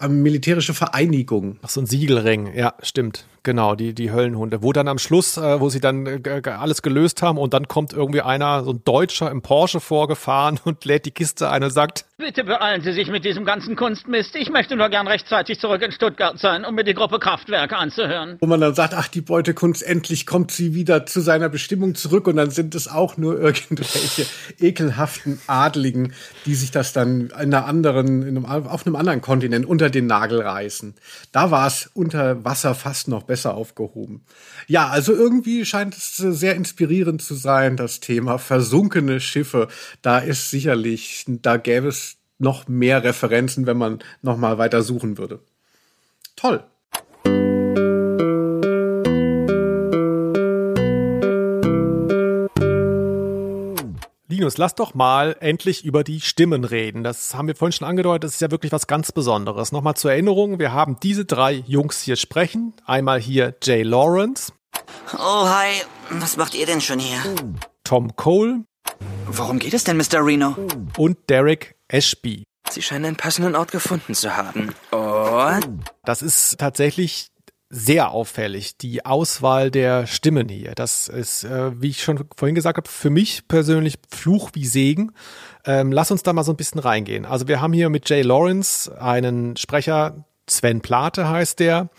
[0.00, 1.58] ähm, militärische Vereinigung.
[1.62, 3.26] Ach, so ein Siegelring, ja, stimmt.
[3.48, 4.62] Genau, die, die Höllenhunde.
[4.62, 7.94] Wo dann am Schluss, äh, wo sie dann äh, alles gelöst haben und dann kommt
[7.94, 12.04] irgendwie einer, so ein Deutscher im Porsche vorgefahren und lädt die Kiste ein und sagt,
[12.20, 14.34] Bitte beeilen Sie sich mit diesem ganzen Kunstmist.
[14.34, 18.38] Ich möchte nur gern rechtzeitig zurück in Stuttgart sein, um mir die Gruppe Kraftwerke anzuhören.
[18.40, 22.26] wo man dann sagt, ach, die Beutekunst, endlich kommt sie wieder zu seiner Bestimmung zurück
[22.26, 24.26] und dann sind es auch nur irgendwelche
[24.58, 26.12] ekelhaften Adligen,
[26.44, 30.06] die sich das dann in einer anderen, in einem, auf einem anderen Kontinent unter den
[30.06, 30.94] Nagel reißen.
[31.30, 34.24] Da war es unter Wasser fast noch besser aufgehoben.
[34.66, 39.68] Ja, also irgendwie scheint es sehr inspirierend zu sein, das Thema versunkene Schiffe.
[40.02, 45.18] Da ist sicherlich, da gäbe es noch mehr Referenzen, wenn man noch mal weiter suchen
[45.18, 45.40] würde.
[46.36, 46.64] Toll.
[54.38, 57.02] Linus, lass doch mal endlich über die Stimmen reden.
[57.02, 59.72] Das haben wir vorhin schon angedeutet, das ist ja wirklich was ganz Besonderes.
[59.72, 62.72] Nochmal zur Erinnerung, wir haben diese drei Jungs hier sprechen.
[62.86, 64.52] Einmal hier Jay Lawrence,
[65.14, 65.82] Oh, hi.
[66.10, 67.18] Was macht ihr denn schon hier?
[67.82, 68.62] Tom Cole
[69.26, 70.24] Worum geht es denn, Mr.
[70.24, 70.54] Reno?
[70.96, 72.44] und Derek Ashby.
[72.70, 74.72] Sie scheinen einen passenden Ort gefunden zu haben.
[74.92, 75.80] Und?
[76.04, 77.30] Das ist tatsächlich
[77.70, 80.74] sehr auffällig, die Auswahl der Stimmen hier.
[80.74, 85.12] Das ist, äh, wie ich schon vorhin gesagt habe, für mich persönlich Fluch wie Segen.
[85.66, 87.26] Ähm, lass uns da mal so ein bisschen reingehen.
[87.26, 91.90] Also wir haben hier mit Jay Lawrence einen Sprecher, Sven Plate heißt der,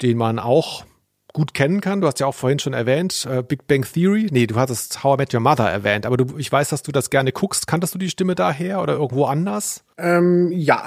[0.00, 0.84] den man auch
[1.32, 2.00] gut kennen kann.
[2.00, 4.28] Du hast ja auch vorhin schon erwähnt, äh, Big Bang Theory.
[4.30, 6.92] Nee, du hattest How I Met Your Mother erwähnt, aber du, ich weiß, dass du
[6.92, 7.66] das gerne guckst.
[7.66, 9.84] Kanntest du die Stimme daher oder irgendwo anders?
[9.98, 10.84] Ähm, ja,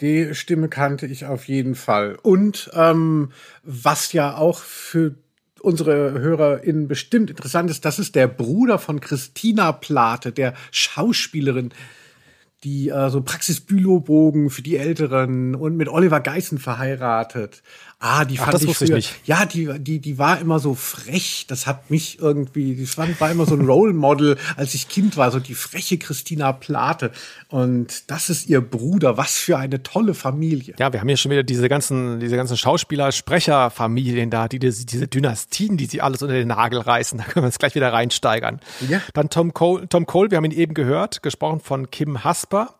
[0.00, 2.16] die Stimme kannte ich auf jeden Fall.
[2.22, 3.32] Und ähm,
[3.62, 5.14] was ja auch für
[5.60, 11.72] unsere HörerInnen bestimmt interessant ist, das ist der Bruder von Christina Plate, der Schauspielerin,
[12.64, 17.62] die äh, so Praxisbülobogen für die Älteren und mit Oliver Geissen verheiratet.
[18.02, 19.14] Ah, die Ach, fand ich ich früher, nicht.
[19.26, 21.44] ja, die, die, die war immer so frech.
[21.48, 25.18] Das hat mich irgendwie, die war, war immer so ein Role Model, als ich Kind
[25.18, 27.12] war, so die freche Christina Plate.
[27.48, 29.18] Und das ist ihr Bruder.
[29.18, 30.74] Was für eine tolle Familie.
[30.78, 35.06] Ja, wir haben hier schon wieder diese ganzen, diese ganzen Schauspieler-Sprecherfamilien da, die diese, diese
[35.06, 37.18] Dynastien, die sie alles unter den Nagel reißen.
[37.18, 38.60] Da können wir uns gleich wieder reinsteigern.
[38.88, 39.02] Ja.
[39.12, 42.76] Dann Tom Cole, Tom Cole, wir haben ihn eben gehört, gesprochen von Kim Hasper.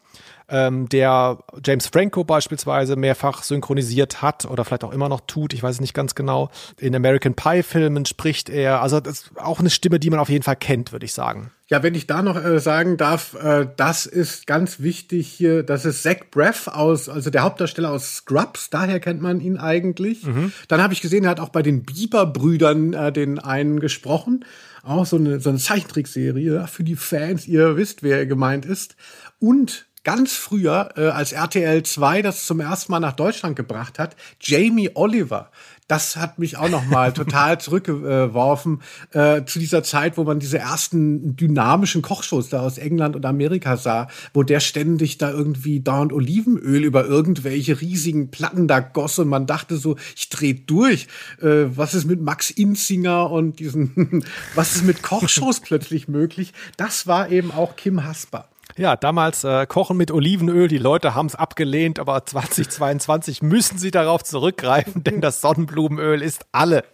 [0.51, 5.63] Ähm, der James Franco beispielsweise mehrfach synchronisiert hat oder vielleicht auch immer noch tut, ich
[5.63, 6.51] weiß es nicht ganz genau.
[6.79, 10.29] In American Pie Filmen spricht er, also das ist auch eine Stimme, die man auf
[10.29, 11.53] jeden Fall kennt, würde ich sagen.
[11.69, 15.85] Ja, wenn ich da noch äh, sagen darf, äh, das ist ganz wichtig hier, das
[15.85, 20.27] ist Zach Braff aus, also der Hauptdarsteller aus Scrubs, daher kennt man ihn eigentlich.
[20.67, 24.45] Dann habe ich gesehen, er hat auch bei den Bieber-Brüdern äh, den einen gesprochen.
[24.83, 28.97] Auch so eine, so eine Zeichentrickserie ja, für die Fans, ihr wisst, wer gemeint ist.
[29.39, 34.17] Und ganz früher, äh, als RTL 2 das zum ersten Mal nach Deutschland gebracht hat,
[34.41, 35.51] Jamie Oliver.
[35.89, 38.81] Das hat mich auch noch mal total zurückgeworfen
[39.13, 43.77] äh, zu dieser Zeit, wo man diese ersten dynamischen Kochshows da aus England und Amerika
[43.77, 49.29] sah, wo der ständig da irgendwie dauernd Olivenöl über irgendwelche riesigen Platten da goss und
[49.29, 51.09] man dachte so, ich dreh durch.
[51.43, 54.25] Äh, was ist mit Max Inzinger und diesen,
[54.55, 56.55] was ist mit Kochshows plötzlich möglich?
[56.77, 58.49] Das war eben auch Kim Hasper.
[58.77, 63.91] Ja, damals äh, Kochen mit Olivenöl, die Leute haben es abgelehnt, aber 2022 müssen sie
[63.91, 66.85] darauf zurückgreifen, denn das Sonnenblumenöl ist alle.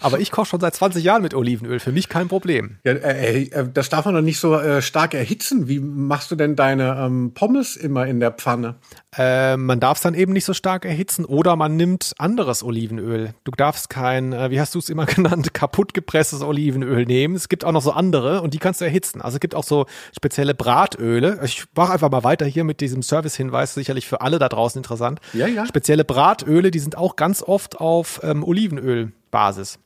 [0.00, 2.78] Aber ich koche schon seit 20 Jahren mit Olivenöl, für mich kein Problem.
[2.84, 5.68] Ja, äh, äh, das darf man doch nicht so äh, stark erhitzen.
[5.68, 8.76] Wie machst du denn deine ähm, Pommes immer in der Pfanne?
[9.16, 13.34] Äh, man darf es dann eben nicht so stark erhitzen oder man nimmt anderes Olivenöl.
[13.42, 17.34] Du darfst kein, äh, wie hast du es immer genannt, kaputt gepresstes Olivenöl nehmen.
[17.34, 19.20] Es gibt auch noch so andere und die kannst du erhitzen.
[19.20, 21.40] Also es gibt auch so spezielle Bratöle.
[21.44, 25.20] Ich mache einfach mal weiter hier mit diesem Servicehinweis, sicherlich für alle da draußen interessant.
[25.32, 25.66] Ja, ja.
[25.66, 29.80] Spezielle Bratöle, die sind auch ganz oft auf ähm, Olivenölbasis.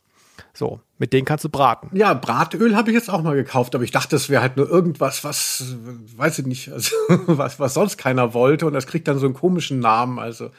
[0.53, 1.89] So, mit denen kannst du braten.
[1.93, 4.69] Ja, Bratöl habe ich jetzt auch mal gekauft, aber ich dachte, das wäre halt nur
[4.69, 5.75] irgendwas, was,
[6.15, 6.95] weiß ich nicht, also,
[7.27, 10.19] was, was sonst keiner wollte und das kriegt dann so einen komischen Namen.
[10.19, 10.51] Also,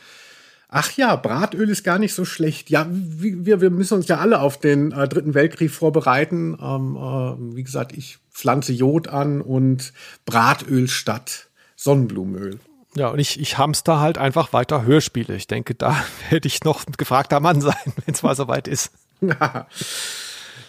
[0.69, 2.71] ach ja, Bratöl ist gar nicht so schlecht.
[2.71, 6.57] Ja, wir, wir müssen uns ja alle auf den äh, Dritten Weltkrieg vorbereiten.
[6.61, 9.93] Ähm, äh, wie gesagt, ich pflanze Jod an und
[10.27, 12.61] Bratöl statt Sonnenblumenöl.
[12.97, 15.37] Ja, und ich, ich hamster halt einfach weiter Hörspiele.
[15.37, 15.97] Ich denke, da
[16.31, 17.75] werde ich noch ein gefragter Mann sein,
[18.05, 18.91] wenn es mal soweit ist.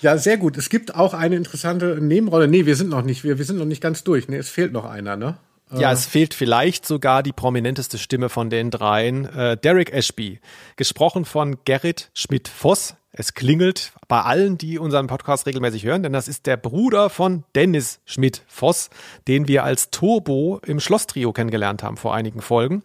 [0.02, 0.58] Ja, sehr gut.
[0.58, 2.48] Es gibt auch eine interessante Nebenrolle.
[2.48, 4.28] Nee, wir sind noch nicht, wir, wir sind noch nicht ganz durch.
[4.28, 5.38] Nee, es fehlt noch einer, ne?
[5.76, 9.26] Ja, es fehlt vielleicht sogar die prominenteste Stimme von den dreien.
[9.26, 10.40] Äh, Derek Ashby,
[10.78, 12.96] gesprochen von Gerrit Schmidt-Voss.
[13.20, 17.44] Es klingelt bei allen, die unseren Podcast regelmäßig hören, denn das ist der Bruder von
[17.56, 18.92] Dennis Schmidt-Voss,
[19.28, 22.84] den wir als Turbo im Schlosstrio kennengelernt haben vor einigen Folgen.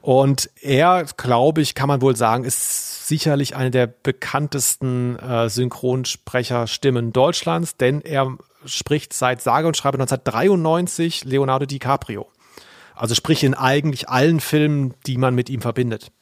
[0.00, 7.12] Und er, glaube ich, kann man wohl sagen, ist sicherlich eine der bekanntesten äh, Synchronsprecherstimmen
[7.12, 12.28] Deutschlands, denn er spricht seit sage und schreibe 1993 Leonardo DiCaprio.
[12.94, 16.12] Also sprich in eigentlich allen Filmen, die man mit ihm verbindet.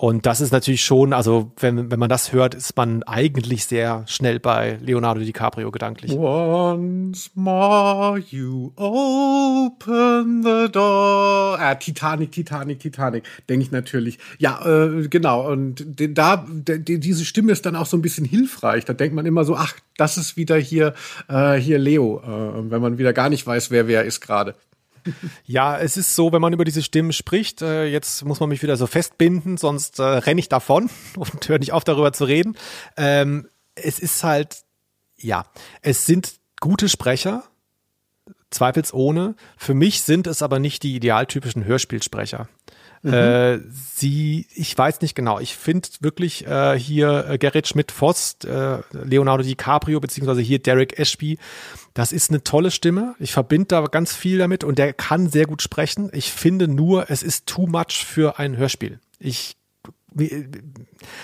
[0.00, 4.04] Und das ist natürlich schon, also wenn, wenn man das hört, ist man eigentlich sehr
[4.06, 6.12] schnell bei Leonardo DiCaprio gedanklich.
[6.16, 11.58] Once more you open the door.
[11.58, 14.20] Ah, Titanic, Titanic, Titanic, denke ich natürlich.
[14.38, 15.50] Ja, äh, genau.
[15.50, 18.84] Und da, diese Stimme ist dann auch so ein bisschen hilfreich.
[18.84, 20.94] Da denkt man immer so, ach, das ist wieder hier,
[21.28, 24.54] äh, hier Leo, äh, wenn man wieder gar nicht weiß, wer wer ist gerade.
[25.44, 28.62] Ja, es ist so, wenn man über diese Stimmen spricht, äh, jetzt muss man mich
[28.62, 32.56] wieder so festbinden, sonst äh, renne ich davon und höre nicht auf, darüber zu reden.
[32.96, 34.62] Ähm, es ist halt,
[35.16, 35.46] ja,
[35.82, 37.44] es sind gute Sprecher,
[38.50, 39.34] zweifelsohne.
[39.56, 42.48] Für mich sind es aber nicht die idealtypischen Hörspielsprecher.
[43.02, 43.64] Mhm.
[43.70, 45.38] Sie, ich weiß nicht genau.
[45.38, 51.38] Ich finde wirklich äh, hier äh, Gerrit Schmidt-Voss, äh, Leonardo DiCaprio, beziehungsweise hier Derek Ashby,
[51.94, 53.14] das ist eine tolle Stimme.
[53.18, 56.10] Ich verbinde da ganz viel damit und der kann sehr gut sprechen.
[56.12, 59.00] Ich finde nur, es ist too much für ein Hörspiel.
[59.18, 59.56] Ich
[60.14, 60.48] mir,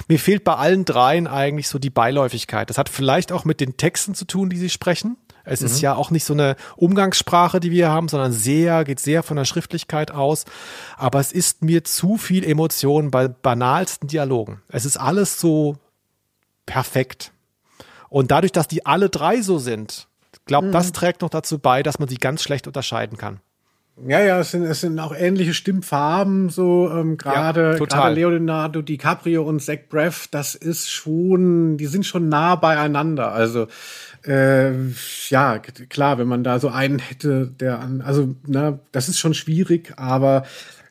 [0.08, 2.70] mir fehlt bei allen dreien eigentlich so die Beiläufigkeit.
[2.70, 5.16] Das hat vielleicht auch mit den Texten zu tun, die sie sprechen.
[5.44, 5.66] Es mhm.
[5.66, 9.36] ist ja auch nicht so eine Umgangssprache, die wir haben, sondern sehr, geht sehr von
[9.36, 10.44] der Schriftlichkeit aus.
[10.96, 14.62] Aber es ist mir zu viel Emotion bei banalsten Dialogen.
[14.68, 15.76] Es ist alles so
[16.66, 17.32] perfekt.
[18.08, 20.08] Und dadurch, dass die alle drei so sind,
[20.46, 20.72] glaube, mhm.
[20.72, 23.40] das trägt noch dazu bei, dass man sie ganz schlecht unterscheiden kann.
[24.08, 29.44] Ja, ja, es sind, es sind auch ähnliche Stimmfarben, so ähm, gerade ja, Leonardo DiCaprio
[29.44, 33.30] und Zach Braff, das ist schon, die sind schon nah beieinander.
[33.32, 33.68] Also
[34.26, 34.72] äh,
[35.28, 39.34] ja, klar, wenn man da so einen hätte, der an, also na, das ist schon
[39.34, 40.44] schwierig, aber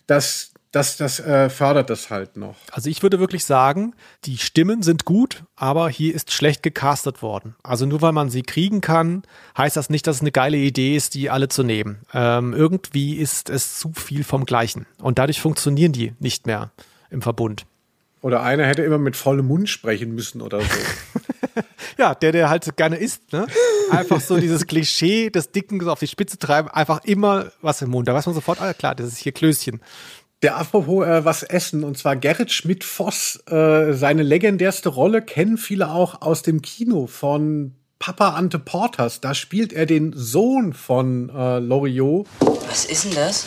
[0.07, 2.55] das das, das äh, fördert das halt noch.
[2.71, 3.93] Also ich würde wirklich sagen,
[4.25, 7.55] die Stimmen sind gut, aber hier ist schlecht gecastet worden.
[7.61, 9.21] Also nur weil man sie kriegen kann,
[9.55, 11.99] heißt das nicht, dass es eine geile Idee ist, die alle zu nehmen.
[12.11, 14.87] Ähm, irgendwie ist es zu viel vom Gleichen.
[14.99, 16.71] Und dadurch funktionieren die nicht mehr
[17.11, 17.67] im Verbund.
[18.21, 20.65] Oder einer hätte immer mit vollem Mund sprechen müssen oder so.
[21.97, 23.47] ja, der, der halt gerne isst, ne?
[23.91, 28.07] Einfach so dieses Klischee des Dicken auf die Spitze treiben, einfach immer was im Mund.
[28.07, 29.81] Da weiß man sofort, ah klar, das ist hier Klößchen.
[30.41, 35.89] Der apropos äh, was essen, und zwar Gerrit Schmidt-Voss, äh, seine legendärste Rolle kennen viele
[35.89, 39.21] auch aus dem Kino von Papa Ante Porters.
[39.21, 42.27] Da spielt er den Sohn von äh, Loriot.
[42.67, 43.45] Was ist denn das?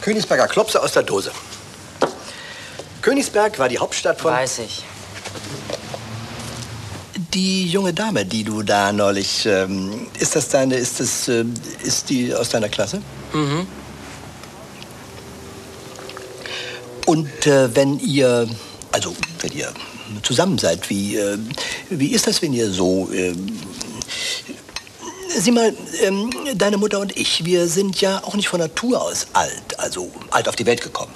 [0.00, 1.30] Königsberger Klopse aus der Dose.
[3.02, 4.32] Königsberg war die Hauptstadt von.
[4.32, 4.84] Weiß ich.
[7.36, 11.44] Die junge Dame, die du da neulich, ähm, ist das deine, ist das, äh,
[11.84, 13.02] ist die aus deiner Klasse?
[13.34, 13.66] Mhm.
[17.04, 18.48] Und äh, wenn ihr,
[18.90, 19.70] also wenn ihr
[20.22, 21.36] zusammen seid, wie, äh,
[21.90, 23.10] wie ist das, wenn ihr so...
[23.12, 23.34] Äh,
[25.28, 29.26] sieh mal, ähm, deine Mutter und ich, wir sind ja auch nicht von Natur aus
[29.34, 31.12] alt, also alt auf die Welt gekommen.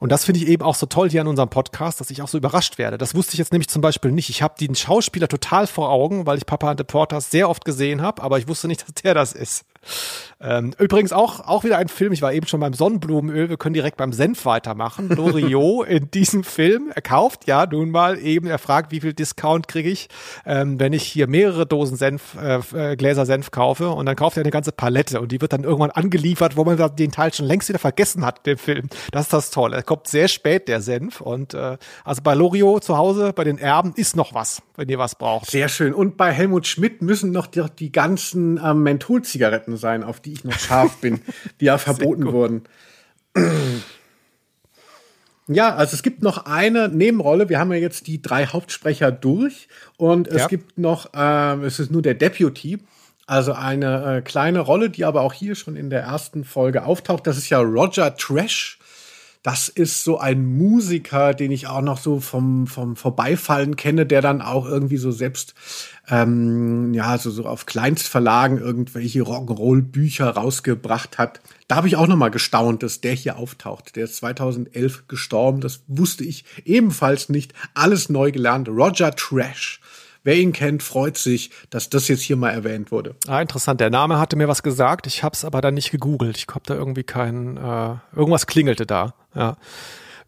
[0.00, 2.28] Und das finde ich eben auch so toll hier an unserem Podcast, dass ich auch
[2.28, 2.96] so überrascht werde.
[2.96, 4.30] Das wusste ich jetzt nämlich zum Beispiel nicht.
[4.30, 8.00] Ich habe den Schauspieler total vor Augen, weil ich Papa Ante Portas sehr oft gesehen
[8.00, 9.64] habe, aber ich wusste nicht, dass der das ist.
[10.42, 13.74] Ähm, übrigens auch, auch wieder ein Film, ich war eben schon beim Sonnenblumenöl, wir können
[13.74, 15.10] direkt beim Senf weitermachen.
[15.10, 19.68] Loriot in diesem Film, er kauft ja nun mal eben, er fragt, wie viel Discount
[19.68, 20.08] kriege ich,
[20.46, 24.38] ähm, wenn ich hier mehrere Dosen Senf, äh, äh, Gläser Senf kaufe und dann kauft
[24.38, 27.46] er eine ganze Palette und die wird dann irgendwann angeliefert, wo man den Teil schon
[27.46, 28.88] längst wieder vergessen hat, den Film.
[29.12, 29.76] Das ist das Tolle.
[29.76, 33.58] Er kommt sehr spät, der Senf und äh, also bei Loriot zu Hause, bei den
[33.58, 35.50] Erben ist noch was, wenn ihr was braucht.
[35.50, 35.92] Sehr schön.
[35.92, 40.34] Und bei Helmut Schmidt müssen noch die, die ganzen ähm, Mentholzigaretten sein, auf die die
[40.34, 41.20] ich noch scharf bin,
[41.60, 42.62] die ja verboten wurden.
[45.48, 47.48] Ja, also es gibt noch eine Nebenrolle.
[47.48, 50.46] Wir haben ja jetzt die drei Hauptsprecher durch und es ja.
[50.46, 52.78] gibt noch, äh, es ist nur der Deputy,
[53.26, 57.26] also eine äh, kleine Rolle, die aber auch hier schon in der ersten Folge auftaucht.
[57.26, 58.78] Das ist ja Roger Trash.
[59.42, 64.20] Das ist so ein Musiker, den ich auch noch so vom, vom Vorbeifallen kenne, der
[64.20, 65.54] dann auch irgendwie so selbst
[66.10, 71.40] ähm, ja, so, so auf Kleinstverlagen irgendwelche Rock'n'Roll-Bücher rausgebracht hat.
[71.68, 73.96] Da habe ich auch noch mal gestaunt, dass der hier auftaucht.
[73.96, 75.60] Der ist 2011 gestorben.
[75.60, 77.54] Das wusste ich ebenfalls nicht.
[77.72, 78.68] Alles neu gelernt.
[78.68, 79.80] Roger Trash.
[80.22, 83.14] Wer ihn kennt, freut sich, dass das jetzt hier mal erwähnt wurde.
[83.26, 83.80] Ah, interessant.
[83.80, 85.06] Der Name hatte mir was gesagt.
[85.06, 86.36] Ich habe es aber dann nicht gegoogelt.
[86.36, 89.14] Ich habe da irgendwie kein, äh, irgendwas klingelte da.
[89.34, 89.56] Ja.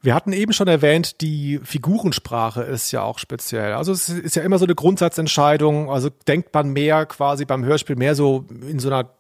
[0.05, 3.75] Wir hatten eben schon erwähnt, die Figurensprache ist ja auch speziell.
[3.75, 5.91] Also es ist ja immer so eine Grundsatzentscheidung.
[5.91, 9.11] Also denkt man mehr quasi beim Hörspiel mehr so in so einer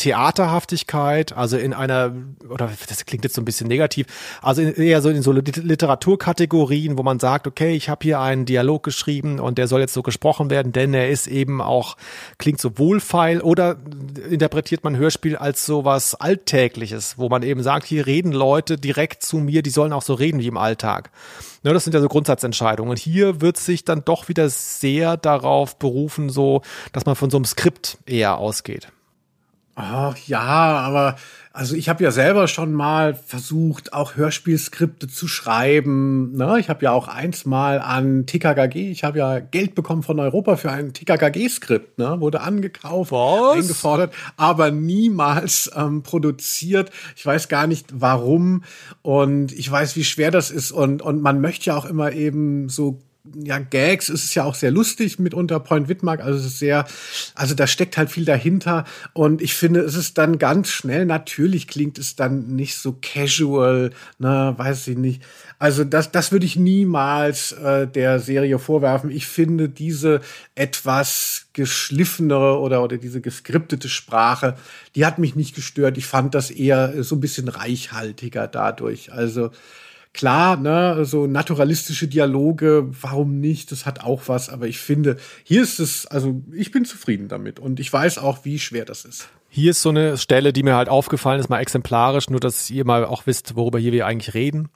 [0.00, 2.14] Theaterhaftigkeit, also in einer,
[2.48, 4.06] oder das klingt jetzt so ein bisschen negativ,
[4.40, 8.82] also eher so in so Literaturkategorien, wo man sagt, okay, ich habe hier einen Dialog
[8.82, 11.98] geschrieben und der soll jetzt so gesprochen werden, denn er ist eben auch,
[12.38, 13.76] klingt so wohlfeil oder
[14.30, 19.22] interpretiert man Hörspiel als so was Alltägliches, wo man eben sagt, hier reden Leute direkt
[19.22, 21.10] zu mir, die sollen auch so reden wie im Alltag.
[21.62, 22.90] Ne, das sind ja so Grundsatzentscheidungen.
[22.90, 26.62] Und hier wird sich dann doch wieder sehr darauf berufen, so,
[26.94, 28.88] dass man von so einem Skript eher ausgeht.
[29.74, 31.16] Ach ja, aber
[31.52, 36.36] also ich habe ja selber schon mal versucht, auch Hörspielskripte zu schreiben.
[36.36, 36.58] Ne?
[36.60, 40.56] Ich habe ja auch eins mal an TKKG, ich habe ja Geld bekommen von Europa
[40.56, 42.20] für ein TKKG-Skript, ne?
[42.20, 43.56] wurde angekauft, Was?
[43.56, 46.90] eingefordert, aber niemals ähm, produziert.
[47.16, 48.62] Ich weiß gar nicht warum
[49.02, 52.68] und ich weiß, wie schwer das ist und, und man möchte ja auch immer eben
[52.68, 53.00] so
[53.34, 56.86] ja, Gags ist es ja auch sehr lustig mitunter Point Widmark, also es ist sehr,
[57.34, 61.68] also da steckt halt viel dahinter und ich finde, es ist dann ganz schnell, natürlich
[61.68, 65.22] klingt es dann nicht so casual, ne, weiß ich nicht.
[65.58, 69.10] Also das, das würde ich niemals äh, der Serie vorwerfen.
[69.10, 70.22] Ich finde diese
[70.54, 74.56] etwas geschliffenere oder, oder diese geskriptete Sprache,
[74.94, 75.98] die hat mich nicht gestört.
[75.98, 79.12] Ich fand das eher so ein bisschen reichhaltiger dadurch.
[79.12, 79.50] Also
[80.12, 83.72] klar, ne, so naturalistische Dialoge, warum nicht?
[83.72, 87.58] Das hat auch was, aber ich finde, hier ist es, also ich bin zufrieden damit
[87.58, 89.28] und ich weiß auch, wie schwer das ist.
[89.48, 92.84] Hier ist so eine Stelle, die mir halt aufgefallen ist, mal exemplarisch, nur dass ihr
[92.84, 94.68] mal auch wisst, worüber hier wir eigentlich reden.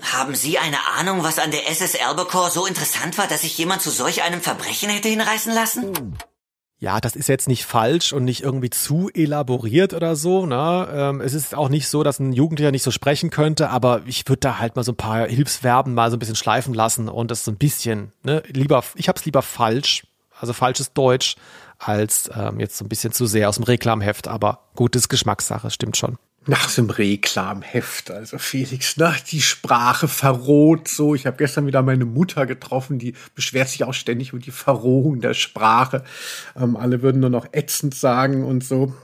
[0.00, 3.82] Haben Sie eine Ahnung, was an der SS Albacore so interessant war, dass sich jemand
[3.82, 6.16] zu solch einem Verbrechen hätte hinreißen lassen?
[6.82, 10.46] Ja, das ist jetzt nicht falsch und nicht irgendwie zu elaboriert oder so.
[10.46, 10.88] Ne?
[10.90, 14.26] Ähm, es ist auch nicht so, dass ein Jugendlicher nicht so sprechen könnte, aber ich
[14.26, 17.30] würde da halt mal so ein paar Hilfsverben mal so ein bisschen schleifen lassen und
[17.30, 20.06] das so ein bisschen, ne, lieber, ich hab's lieber falsch,
[20.40, 21.36] also falsches Deutsch,
[21.78, 25.98] als ähm, jetzt so ein bisschen zu sehr aus dem Reklamheft, aber gutes Geschmackssache, stimmt
[25.98, 26.16] schon.
[26.46, 31.14] Nach dem Reklamheft, also Felix, ne, die Sprache verroht so.
[31.14, 35.20] Ich habe gestern wieder meine Mutter getroffen, die beschwert sich auch ständig über die Verrohung
[35.20, 36.02] der Sprache.
[36.56, 38.94] Ähm, alle würden nur noch ätzend sagen und so.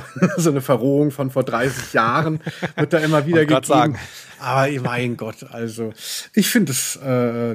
[0.36, 2.40] so eine Verrohung von vor 30 Jahren
[2.76, 3.64] wird da immer wieder gegeben.
[3.64, 3.98] Sagen.
[4.40, 5.92] Aber mein Gott, also
[6.34, 7.54] ich finde es äh,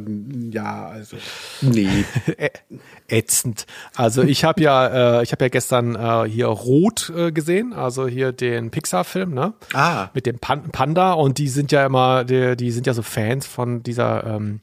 [0.52, 1.18] ja, also
[1.62, 2.06] nee,
[3.08, 3.66] ätzend.
[3.96, 8.08] Also ich habe ja, äh, ich habe ja gestern äh, hier Rot äh, gesehen, also
[8.08, 9.54] hier den Pixar-Film, ne?
[9.74, 10.10] Ah.
[10.14, 13.48] Mit dem Pan Panda und die sind ja immer, die, die sind ja so Fans
[13.48, 14.62] von dieser ähm,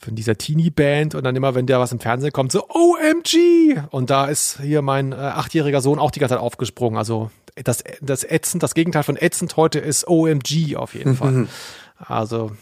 [0.00, 3.78] von dieser Teenie-Band und dann immer, wenn der was im Fernsehen kommt, so OMG!
[3.90, 6.98] Und da ist hier mein äh, achtjähriger Sohn auch die ganze Zeit aufgesprungen.
[6.98, 7.30] Also
[7.62, 11.32] das, das ätzend, das Gegenteil von ätzend heute ist OMG auf jeden Fall.
[11.32, 11.48] Mhm.
[11.98, 12.52] Also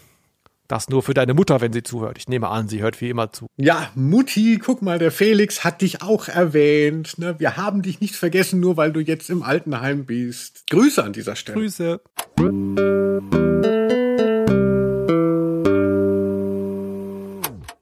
[0.66, 2.18] das nur für deine Mutter, wenn sie zuhört.
[2.18, 3.47] Ich nehme an, sie hört wie immer zu.
[3.57, 7.18] Ja, Mutti, guck mal, der Felix hat dich auch erwähnt.
[7.18, 7.36] Ne?
[7.39, 10.64] Wir haben dich nicht vergessen, nur weil du jetzt im Altenheim bist.
[10.70, 11.59] Grüße an dieser Stelle.
[11.59, 12.01] Grüße.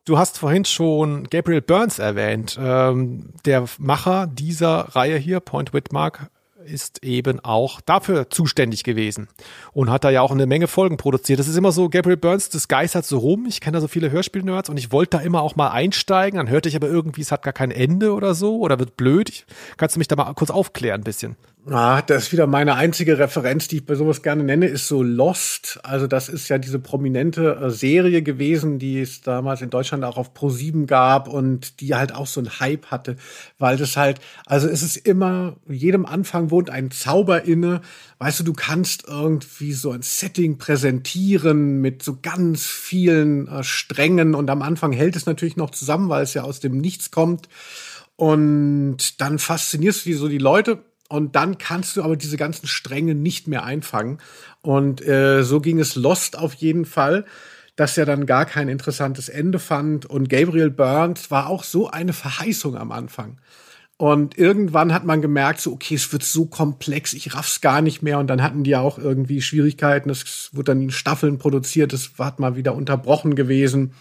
[0.06, 2.56] Du hast vorhin schon Gabriel Burns erwähnt.
[2.62, 6.30] Ähm, der Macher dieser Reihe hier, Point Whitmark,
[6.64, 9.26] ist eben auch dafür zuständig gewesen
[9.72, 11.40] und hat da ja auch eine Menge Folgen produziert.
[11.40, 13.46] Das ist immer so, Gabriel Burns, das geistert so rum.
[13.48, 16.38] Ich kenne da so viele Hörspiel-Nerds und ich wollte da immer auch mal einsteigen.
[16.38, 19.44] Dann hörte ich aber irgendwie, es hat gar kein Ende oder so oder wird blöd.
[19.76, 21.34] Kannst du mich da mal kurz aufklären ein bisschen?
[21.68, 25.02] Ah, das ist wieder meine einzige Referenz, die ich bei sowas gerne nenne, ist so
[25.02, 25.80] Lost.
[25.82, 30.16] Also das ist ja diese prominente äh, Serie gewesen, die es damals in Deutschland auch
[30.16, 33.16] auf Pro 7 gab und die halt auch so einen Hype hatte,
[33.58, 37.80] weil das halt, also es ist immer, jedem Anfang wohnt ein Zauber inne.
[38.18, 44.36] Weißt du, du kannst irgendwie so ein Setting präsentieren mit so ganz vielen äh, Strängen
[44.36, 47.48] und am Anfang hält es natürlich noch zusammen, weil es ja aus dem Nichts kommt.
[48.14, 53.14] Und dann faszinierst du so die Leute und dann kannst du aber diese ganzen Stränge
[53.14, 54.18] nicht mehr einfangen.
[54.60, 57.24] Und äh, so ging es Lost auf jeden Fall,
[57.76, 60.06] dass er dann gar kein interessantes Ende fand.
[60.06, 63.38] Und Gabriel Burns war auch so eine Verheißung am Anfang.
[63.98, 68.02] Und irgendwann hat man gemerkt, so, okay, es wird so komplex, ich raff's gar nicht
[68.02, 68.18] mehr.
[68.18, 70.10] Und dann hatten die auch irgendwie Schwierigkeiten.
[70.10, 73.94] Es wurde dann in Staffeln produziert, es war mal wieder unterbrochen gewesen.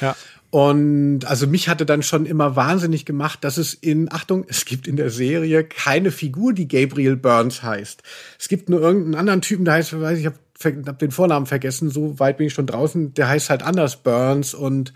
[0.00, 0.16] Ja.
[0.50, 4.88] Und also mich hatte dann schon immer wahnsinnig gemacht, dass es in, Achtung, es gibt
[4.88, 8.02] in der Serie keine Figur, die Gabriel Burns heißt.
[8.38, 11.46] Es gibt nur irgendeinen anderen Typen, der heißt, weiß ich, ich habe hab den Vornamen
[11.46, 14.92] vergessen, so weit bin ich schon draußen, der heißt halt anders Burns und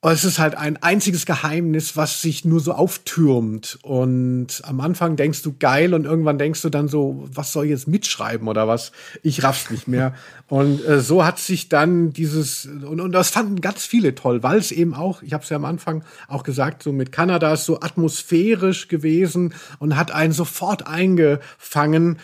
[0.00, 3.80] aber es ist halt ein einziges Geheimnis, was sich nur so auftürmt.
[3.82, 7.70] Und am Anfang denkst du geil und irgendwann denkst du dann so, was soll ich
[7.72, 8.92] jetzt mitschreiben oder was?
[9.24, 10.14] Ich raff's nicht mehr.
[10.48, 14.58] und äh, so hat sich dann dieses, und, und das fanden ganz viele toll, weil
[14.58, 17.64] es eben auch, ich habe es ja am Anfang auch gesagt, so mit Kanada ist
[17.64, 22.18] so atmosphärisch gewesen und hat einen sofort eingefangen.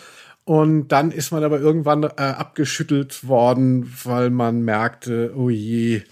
[0.45, 6.03] Und dann ist man aber irgendwann äh, abgeschüttelt worden, weil man merkte, oh je,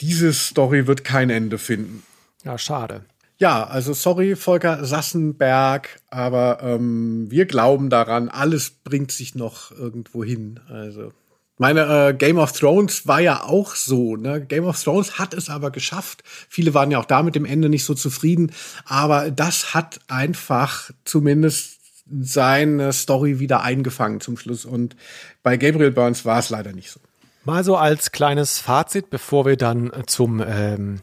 [0.00, 2.02] diese Story wird kein Ende finden.
[2.44, 3.04] Ja, schade.
[3.38, 10.22] Ja, also sorry, Volker Sassenberg, aber ähm, wir glauben daran, alles bringt sich noch irgendwo
[10.22, 10.60] hin.
[10.68, 11.12] Also
[11.56, 14.16] meine äh, Game of Thrones war ja auch so.
[14.16, 14.44] Ne?
[14.44, 16.22] Game of Thrones hat es aber geschafft.
[16.48, 18.52] Viele waren ja auch da mit dem Ende nicht so zufrieden,
[18.86, 21.78] aber das hat einfach zumindest
[22.10, 24.64] seine Story wieder eingefangen zum Schluss.
[24.64, 24.96] Und
[25.42, 27.00] bei Gabriel Burns war es leider nicht so.
[27.44, 31.00] Mal so als kleines Fazit, bevor wir dann zum ähm,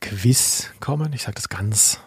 [0.00, 1.12] Quiz kommen.
[1.12, 2.00] Ich sage das ganz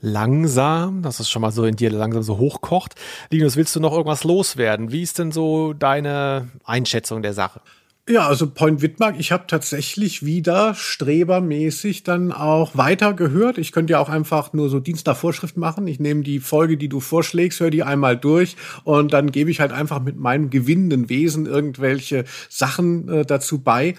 [0.00, 2.94] langsam, dass es schon mal so in dir langsam so hochkocht.
[3.30, 4.92] Linus, willst du noch irgendwas loswerden?
[4.92, 7.62] Wie ist denn so deine Einschätzung der Sache?
[8.08, 13.58] Ja, also Point Wittmark, ich habe tatsächlich wieder strebermäßig dann auch weiter gehört.
[13.58, 15.88] Ich könnte ja auch einfach nur so Dienst nach Vorschrift machen.
[15.88, 19.58] Ich nehme die Folge, die du vorschlägst, höre die einmal durch und dann gebe ich
[19.58, 23.96] halt einfach mit meinem gewinnenden Wesen irgendwelche Sachen äh, dazu bei.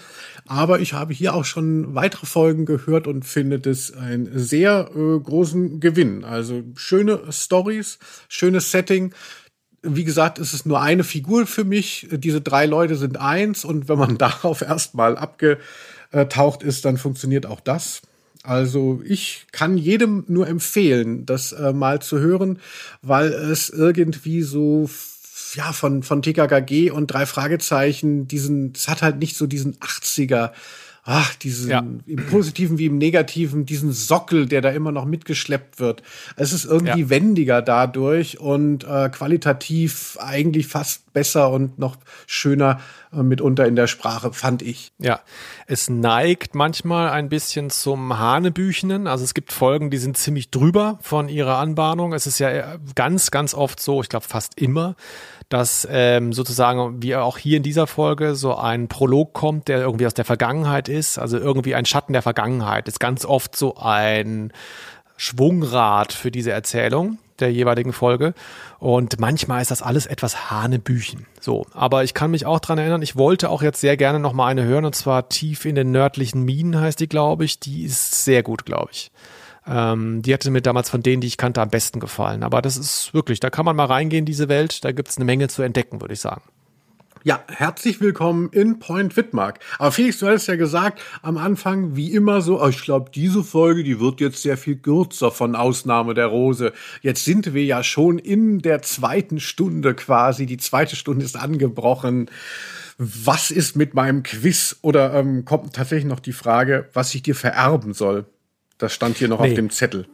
[0.47, 5.19] Aber ich habe hier auch schon weitere Folgen gehört und finde das einen sehr äh,
[5.19, 6.23] großen Gewinn.
[6.23, 7.99] Also schöne Stories,
[8.29, 9.13] schönes Setting
[9.95, 12.07] wie gesagt, ist es nur eine Figur für mich.
[12.11, 17.59] Diese drei Leute sind eins und wenn man darauf erstmal abgetaucht ist, dann funktioniert auch
[17.59, 18.01] das.
[18.43, 22.59] Also ich kann jedem nur empfehlen, das äh, mal zu hören,
[23.01, 24.89] weil es irgendwie so
[25.53, 30.51] ja von von TKKG und drei Fragezeichen diesen es hat halt nicht so diesen 80er
[31.09, 31.83] ach, diesen, ja.
[32.05, 36.03] im Positiven wie im Negativen, diesen Sockel, der da immer noch mitgeschleppt wird.
[36.35, 37.09] Es ist irgendwie ja.
[37.09, 41.95] wendiger dadurch und äh, qualitativ eigentlich fast besser und noch
[42.27, 42.81] schöner
[43.13, 44.91] äh, mitunter in der Sprache, fand ich.
[44.99, 45.21] Ja,
[45.65, 49.07] es neigt manchmal ein bisschen zum Hanebüchenen.
[49.07, 52.11] Also es gibt Folgen, die sind ziemlich drüber von ihrer Anbahnung.
[52.11, 54.95] Es ist ja äh, ganz, ganz oft so, ich glaube fast immer,
[55.49, 60.05] dass ähm, sozusagen, wie auch hier in dieser Folge, so ein Prolog kommt, der irgendwie
[60.05, 64.51] aus der Vergangenheit ist, also irgendwie ein Schatten der Vergangenheit, ist ganz oft so ein
[65.17, 68.33] Schwungrad für diese Erzählung der jeweiligen Folge.
[68.79, 71.25] Und manchmal ist das alles etwas Hanebüchen.
[71.39, 74.33] So, aber ich kann mich auch dran erinnern, ich wollte auch jetzt sehr gerne noch
[74.33, 77.59] mal eine hören, und zwar Tief in den nördlichen Minen heißt die, glaube ich.
[77.59, 79.11] Die ist sehr gut, glaube ich.
[79.67, 82.43] Ähm, die hatte mir damals von denen, die ich kannte, am besten gefallen.
[82.43, 84.83] Aber das ist wirklich, da kann man mal reingehen, diese Welt.
[84.85, 86.43] Da gibt es eine Menge zu entdecken, würde ich sagen.
[87.27, 89.59] Ja, herzlich willkommen in Point Wittmark.
[89.79, 93.43] Aber Felix, du hattest ja gesagt am Anfang, wie immer so, oh, ich glaube, diese
[93.43, 96.71] Folge, die wird jetzt sehr viel kürzer von Ausnahme der Rose.
[97.01, 100.45] Jetzt sind wir ja schon in der zweiten Stunde quasi.
[100.45, 102.31] Die zweite Stunde ist angebrochen.
[102.97, 104.77] Was ist mit meinem Quiz?
[104.81, 108.23] Oder ähm, kommt tatsächlich noch die Frage, was ich dir vererben soll?
[108.77, 109.49] Das stand hier noch nee.
[109.49, 110.07] auf dem Zettel.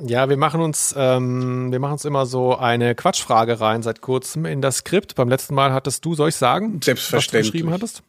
[0.00, 4.46] Ja, wir machen uns, ähm, wir machen uns immer so eine Quatschfrage rein seit kurzem
[4.46, 5.14] in das Skript.
[5.14, 7.40] Beim letzten Mal hattest du, soll ich sagen, Selbstverständlich.
[7.40, 8.02] was du geschrieben hattest?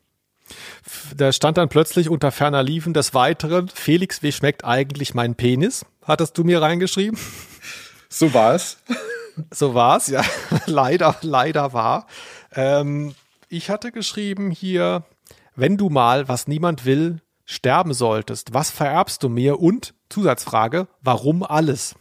[1.16, 5.86] Da stand dann plötzlich unter ferner Liefen des Weiteren, Felix, wie schmeckt eigentlich mein Penis?
[6.04, 7.18] Hattest du mir reingeschrieben?
[8.10, 8.78] So war es.
[9.52, 10.22] So war es, ja.
[10.66, 12.08] leider, leider war.
[12.54, 13.16] Ähm,
[13.50, 15.04] ich hatte geschrieben hier,
[15.56, 19.60] wenn du mal, was niemand will, sterben solltest, was vererbst du mir?
[19.60, 21.96] Und Zusatzfrage, warum alles?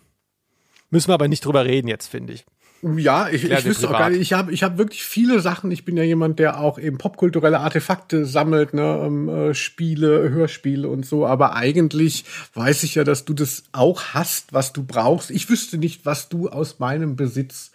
[0.90, 2.44] Müssen wir aber nicht drüber reden jetzt, finde ich.
[2.82, 4.20] Ja, ich, ich wüsste auch gar nicht.
[4.20, 5.70] Ich habe ich hab wirklich viele Sachen.
[5.70, 10.88] Ich bin ja jemand, der auch eben popkulturelle Artefakte sammelt, ne, ähm, äh, Spiele, Hörspiele
[10.88, 11.24] und so.
[11.24, 15.30] Aber eigentlich weiß ich ja, dass du das auch hast, was du brauchst.
[15.30, 17.71] Ich wüsste nicht, was du aus meinem Besitz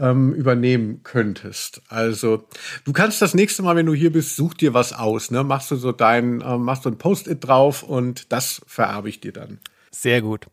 [0.00, 1.82] ähm, übernehmen könntest.
[1.88, 2.44] Also
[2.84, 5.30] du kannst das nächste Mal, wenn du hier bist, such dir was aus.
[5.30, 5.44] Ne?
[5.44, 9.32] Machst du so dein, äh, machst du ein Post-it drauf und das vererbe ich dir
[9.32, 9.58] dann.
[9.90, 10.46] Sehr gut.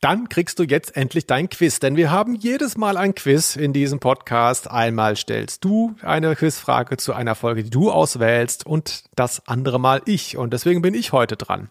[0.00, 3.72] Dann kriegst du jetzt endlich dein Quiz, denn wir haben jedes Mal ein Quiz in
[3.72, 4.68] diesem Podcast.
[4.68, 10.02] Einmal stellst du eine Quizfrage zu einer Folge, die du auswählst und das andere Mal
[10.06, 10.36] ich.
[10.36, 11.70] Und deswegen bin ich heute dran.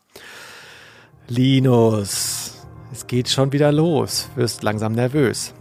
[1.27, 2.55] Linus,
[2.93, 4.29] es geht schon wieder los.
[4.35, 5.53] Wirst langsam nervös.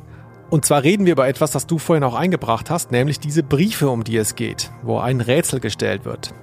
[0.51, 3.89] Und zwar reden wir über etwas, das du vorhin auch eingebracht hast, nämlich diese Briefe,
[3.89, 6.35] um die es geht, wo ein Rätsel gestellt wird.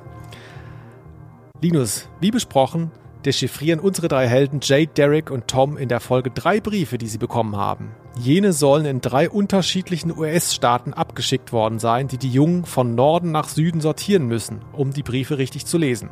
[1.62, 2.92] Linus, wie besprochen,
[3.26, 7.18] dechiffrieren unsere drei Helden Jade, Derek und Tom in der Folge drei Briefe, die sie
[7.18, 7.92] bekommen haben.
[8.18, 13.50] Jene sollen in drei unterschiedlichen US-Staaten abgeschickt worden sein, die die Jungen von Norden nach
[13.50, 16.10] Süden sortieren müssen, um die Briefe richtig zu lesen.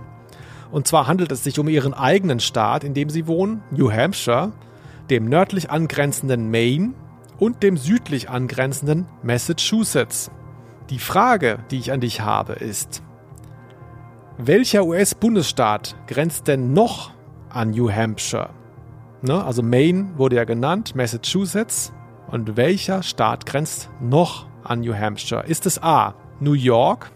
[0.69, 4.51] Und zwar handelt es sich um ihren eigenen Staat, in dem sie wohnen, New Hampshire,
[5.09, 6.93] dem nördlich angrenzenden Maine
[7.37, 10.31] und dem südlich angrenzenden Massachusetts.
[10.89, 13.03] Die Frage, die ich an dich habe, ist,
[14.37, 17.11] welcher US-Bundesstaat grenzt denn noch
[17.49, 18.49] an New Hampshire?
[19.21, 21.93] Ne, also Maine wurde ja genannt, Massachusetts.
[22.27, 25.45] Und welcher Staat grenzt noch an New Hampshire?
[25.47, 26.15] Ist es A.
[26.39, 27.11] New York,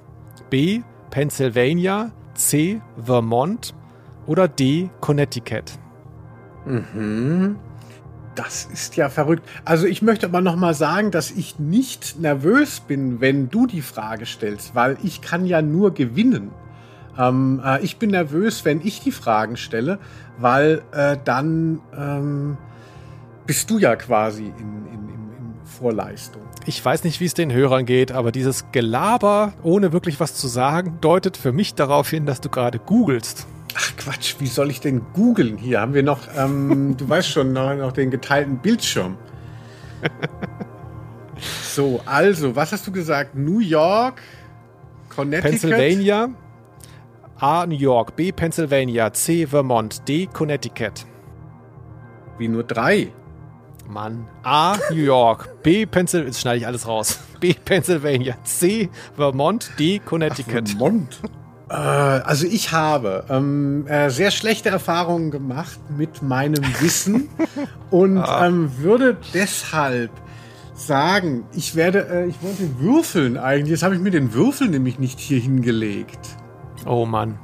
[0.49, 0.81] B.
[1.09, 2.81] Pennsylvania, C.
[3.03, 3.75] Vermont
[4.25, 4.89] oder D.
[5.01, 5.77] Connecticut?
[6.65, 7.57] Mhm.
[8.39, 9.43] Das ist ja verrückt.
[9.65, 13.81] Also ich möchte aber noch mal sagen, dass ich nicht nervös bin, wenn du die
[13.81, 16.51] Frage stellst, weil ich kann ja nur gewinnen.
[17.17, 19.99] Ähm, äh, ich bin nervös, wenn ich die Fragen stelle,
[20.37, 22.57] weil äh, dann ähm,
[23.45, 26.41] bist du ja quasi in, in, in, in Vorleistung.
[26.65, 30.47] Ich weiß nicht, wie es den Hörern geht, aber dieses Gelaber, ohne wirklich was zu
[30.47, 33.47] sagen, deutet für mich darauf hin, dass du gerade googelst.
[33.75, 35.57] Ach Quatsch, wie soll ich denn googeln?
[35.57, 39.17] Hier haben wir noch, ähm, du weißt schon, noch, noch den geteilten Bildschirm.
[41.63, 43.35] so, also, was hast du gesagt?
[43.35, 44.21] New York,
[45.09, 45.51] Connecticut?
[45.51, 46.29] Pennsylvania,
[47.39, 47.65] A.
[47.65, 48.31] New York, B.
[48.31, 49.47] Pennsylvania, C.
[49.47, 50.27] Vermont, D.
[50.27, 51.05] Connecticut.
[52.37, 53.13] Wie nur drei?
[53.87, 54.27] Mann.
[54.43, 54.77] A.
[54.91, 55.85] New York, B.
[55.85, 57.19] Pennsylvania, jetzt schneide ich alles raus.
[57.39, 57.53] B.
[57.53, 58.89] Pennsylvania, C.
[59.15, 59.99] Vermont, D.
[59.99, 60.63] Connecticut.
[60.65, 61.21] Ach, Vermont.
[61.69, 67.29] Äh, also ich habe ähm, äh, sehr schlechte Erfahrungen gemacht mit meinem Wissen
[67.91, 68.47] und ah.
[68.47, 70.11] ähm, würde deshalb
[70.73, 73.71] sagen, ich werde, äh, ich wollte würfeln eigentlich.
[73.71, 76.19] Jetzt habe ich mir den Würfel nämlich nicht hier hingelegt.
[76.85, 77.37] Oh Mann,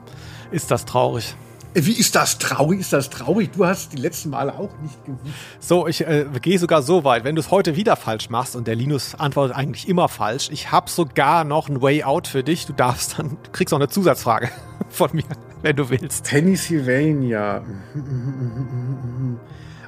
[0.52, 1.36] ist das traurig.
[1.78, 2.80] Wie ist das traurig?
[2.80, 3.52] Ist das traurig?
[3.52, 5.34] Du hast die letzten Male auch nicht gewusst.
[5.60, 8.66] So, ich äh, gehe sogar so weit, wenn du es heute wieder falsch machst und
[8.66, 10.50] der Linus antwortet eigentlich immer falsch.
[10.52, 12.66] Ich habe sogar noch ein Way Out für dich.
[12.66, 14.50] Du darfst dann, du kriegst noch eine Zusatzfrage
[14.90, 15.26] von mir,
[15.64, 16.24] wenn du willst.
[16.24, 17.62] Pennsylvania.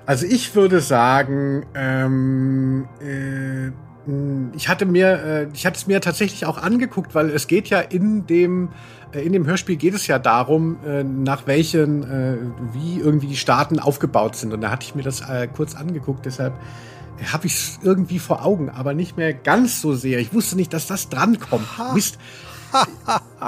[0.05, 3.71] Also ich würde sagen, ähm, äh,
[4.55, 7.79] ich hatte mir, äh, ich hatte es mir tatsächlich auch angeguckt, weil es geht ja
[7.79, 8.71] in dem äh,
[9.13, 12.37] in dem Hörspiel geht es ja darum, äh, nach welchen, äh,
[12.73, 14.53] wie irgendwie die Staaten aufgebaut sind.
[14.53, 15.23] Und da hatte ich mir das
[15.55, 16.53] kurz angeguckt, deshalb
[17.31, 20.19] habe ich es irgendwie vor Augen, aber nicht mehr ganz so sehr.
[20.19, 21.67] Ich wusste nicht, dass das drankommt.
[21.93, 22.19] Mist.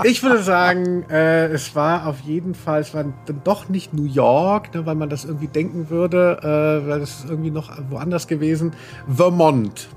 [0.04, 4.06] Ich würde sagen, äh, es war auf jeden Fall, es war dann doch nicht New
[4.06, 8.74] York, ne, weil man das irgendwie denken würde, äh, weil es irgendwie noch woanders gewesen.
[9.14, 9.90] Vermont.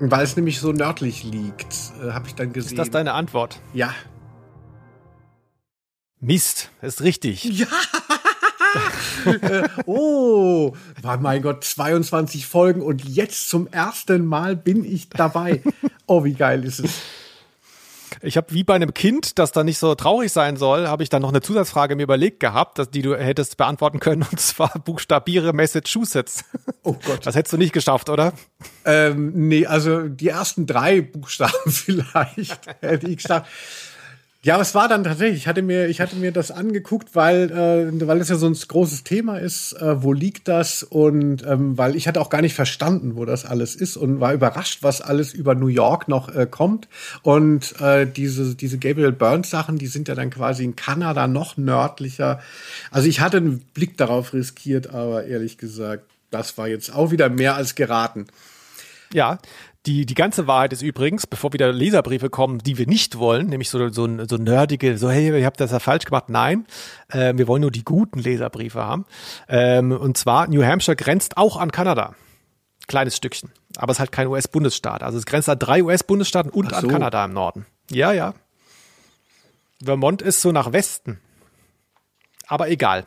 [0.00, 2.72] Weil es nämlich so nördlich liegt, äh, habe ich dann gesehen.
[2.72, 3.60] Ist das deine Antwort?
[3.74, 3.90] Ja.
[6.22, 7.66] Mist, ist richtig.
[9.44, 9.66] Ja.
[9.84, 15.62] oh, war mein Gott, 22 Folgen und jetzt zum ersten Mal bin ich dabei.
[16.06, 16.92] Oh, wie geil ist es.
[18.22, 21.10] Ich habe wie bei einem Kind, das da nicht so traurig sein soll, habe ich
[21.10, 24.70] dann noch eine Zusatzfrage mir überlegt gehabt, dass, die du hättest beantworten können, und zwar
[24.78, 26.44] buchstabiere Massachusetts.
[26.82, 27.26] Oh Gott.
[27.26, 28.32] Das hättest du nicht geschafft, oder?
[28.86, 33.50] Ähm, nee, also die ersten drei Buchstaben vielleicht hätte ich geschafft.
[34.44, 38.08] Ja, es war dann tatsächlich, ich hatte mir, ich hatte mir das angeguckt, weil, äh,
[38.08, 40.82] weil es ja so ein großes Thema ist, äh, wo liegt das?
[40.82, 44.34] Und ähm, weil ich hatte auch gar nicht verstanden, wo das alles ist und war
[44.34, 46.88] überrascht, was alles über New York noch äh, kommt.
[47.22, 51.56] Und äh, diese, diese Gabriel Burns Sachen, die sind ja dann quasi in Kanada noch
[51.56, 52.40] nördlicher.
[52.90, 56.02] Also ich hatte einen Blick darauf riskiert, aber ehrlich gesagt,
[56.32, 58.26] das war jetzt auch wieder mehr als geraten.
[59.12, 59.38] Ja,
[59.86, 63.68] die, die ganze Wahrheit ist übrigens, bevor wieder Leserbriefe kommen, die wir nicht wollen, nämlich
[63.68, 66.28] so, so, so nerdige, so hey, ihr habt das ja falsch gemacht.
[66.28, 66.66] Nein,
[67.08, 69.06] äh, wir wollen nur die guten Leserbriefe haben.
[69.48, 72.14] Ähm, und zwar, New Hampshire grenzt auch an Kanada.
[72.86, 73.50] Kleines Stückchen.
[73.76, 75.02] Aber es ist halt kein US-Bundesstaat.
[75.02, 76.76] Also es grenzt an drei US-Bundesstaaten und so.
[76.76, 77.66] an Kanada im Norden.
[77.90, 78.34] Ja, ja.
[79.82, 81.18] Vermont ist so nach Westen.
[82.46, 83.06] Aber egal.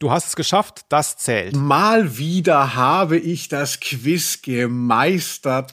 [0.00, 1.54] Du hast es geschafft, das zählt.
[1.54, 5.72] Mal wieder habe ich das Quiz gemeistert.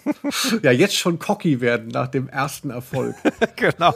[0.62, 3.16] ja, jetzt schon cocky werden nach dem ersten Erfolg.
[3.56, 3.94] genau.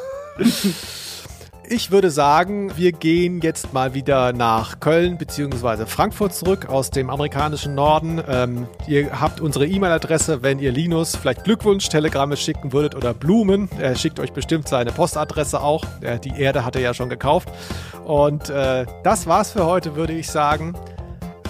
[1.68, 5.86] Ich würde sagen, wir gehen jetzt mal wieder nach Köln bzw.
[5.86, 8.20] Frankfurt zurück aus dem amerikanischen Norden.
[8.28, 13.70] Ähm, ihr habt unsere E-Mail-Adresse, wenn ihr Linus vielleicht Glückwunsch-Telegramme schicken würdet oder Blumen.
[13.78, 15.84] Er schickt euch bestimmt seine Postadresse auch.
[16.24, 17.48] die Erde hat er ja schon gekauft.
[18.05, 20.74] Und äh, das war's für heute, würde ich sagen.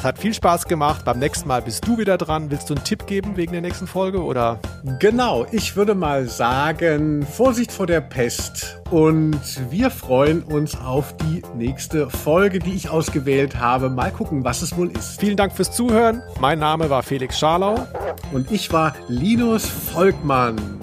[0.03, 1.05] Es hat viel Spaß gemacht.
[1.05, 2.51] Beim nächsten Mal bist du wieder dran.
[2.51, 4.59] Willst du einen Tipp geben wegen der nächsten Folge oder?
[4.99, 8.81] Genau, ich würde mal sagen, Vorsicht vor der Pest.
[8.91, 13.91] Und wir freuen uns auf die nächste Folge, die ich ausgewählt habe.
[13.91, 15.20] Mal gucken, was es wohl ist.
[15.20, 16.20] Vielen Dank fürs Zuhören.
[16.41, 17.87] Mein Name war Felix Scharlau.
[18.33, 20.83] Und ich war Linus Volkmann.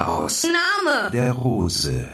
[0.00, 2.08] Aus Name der Rose.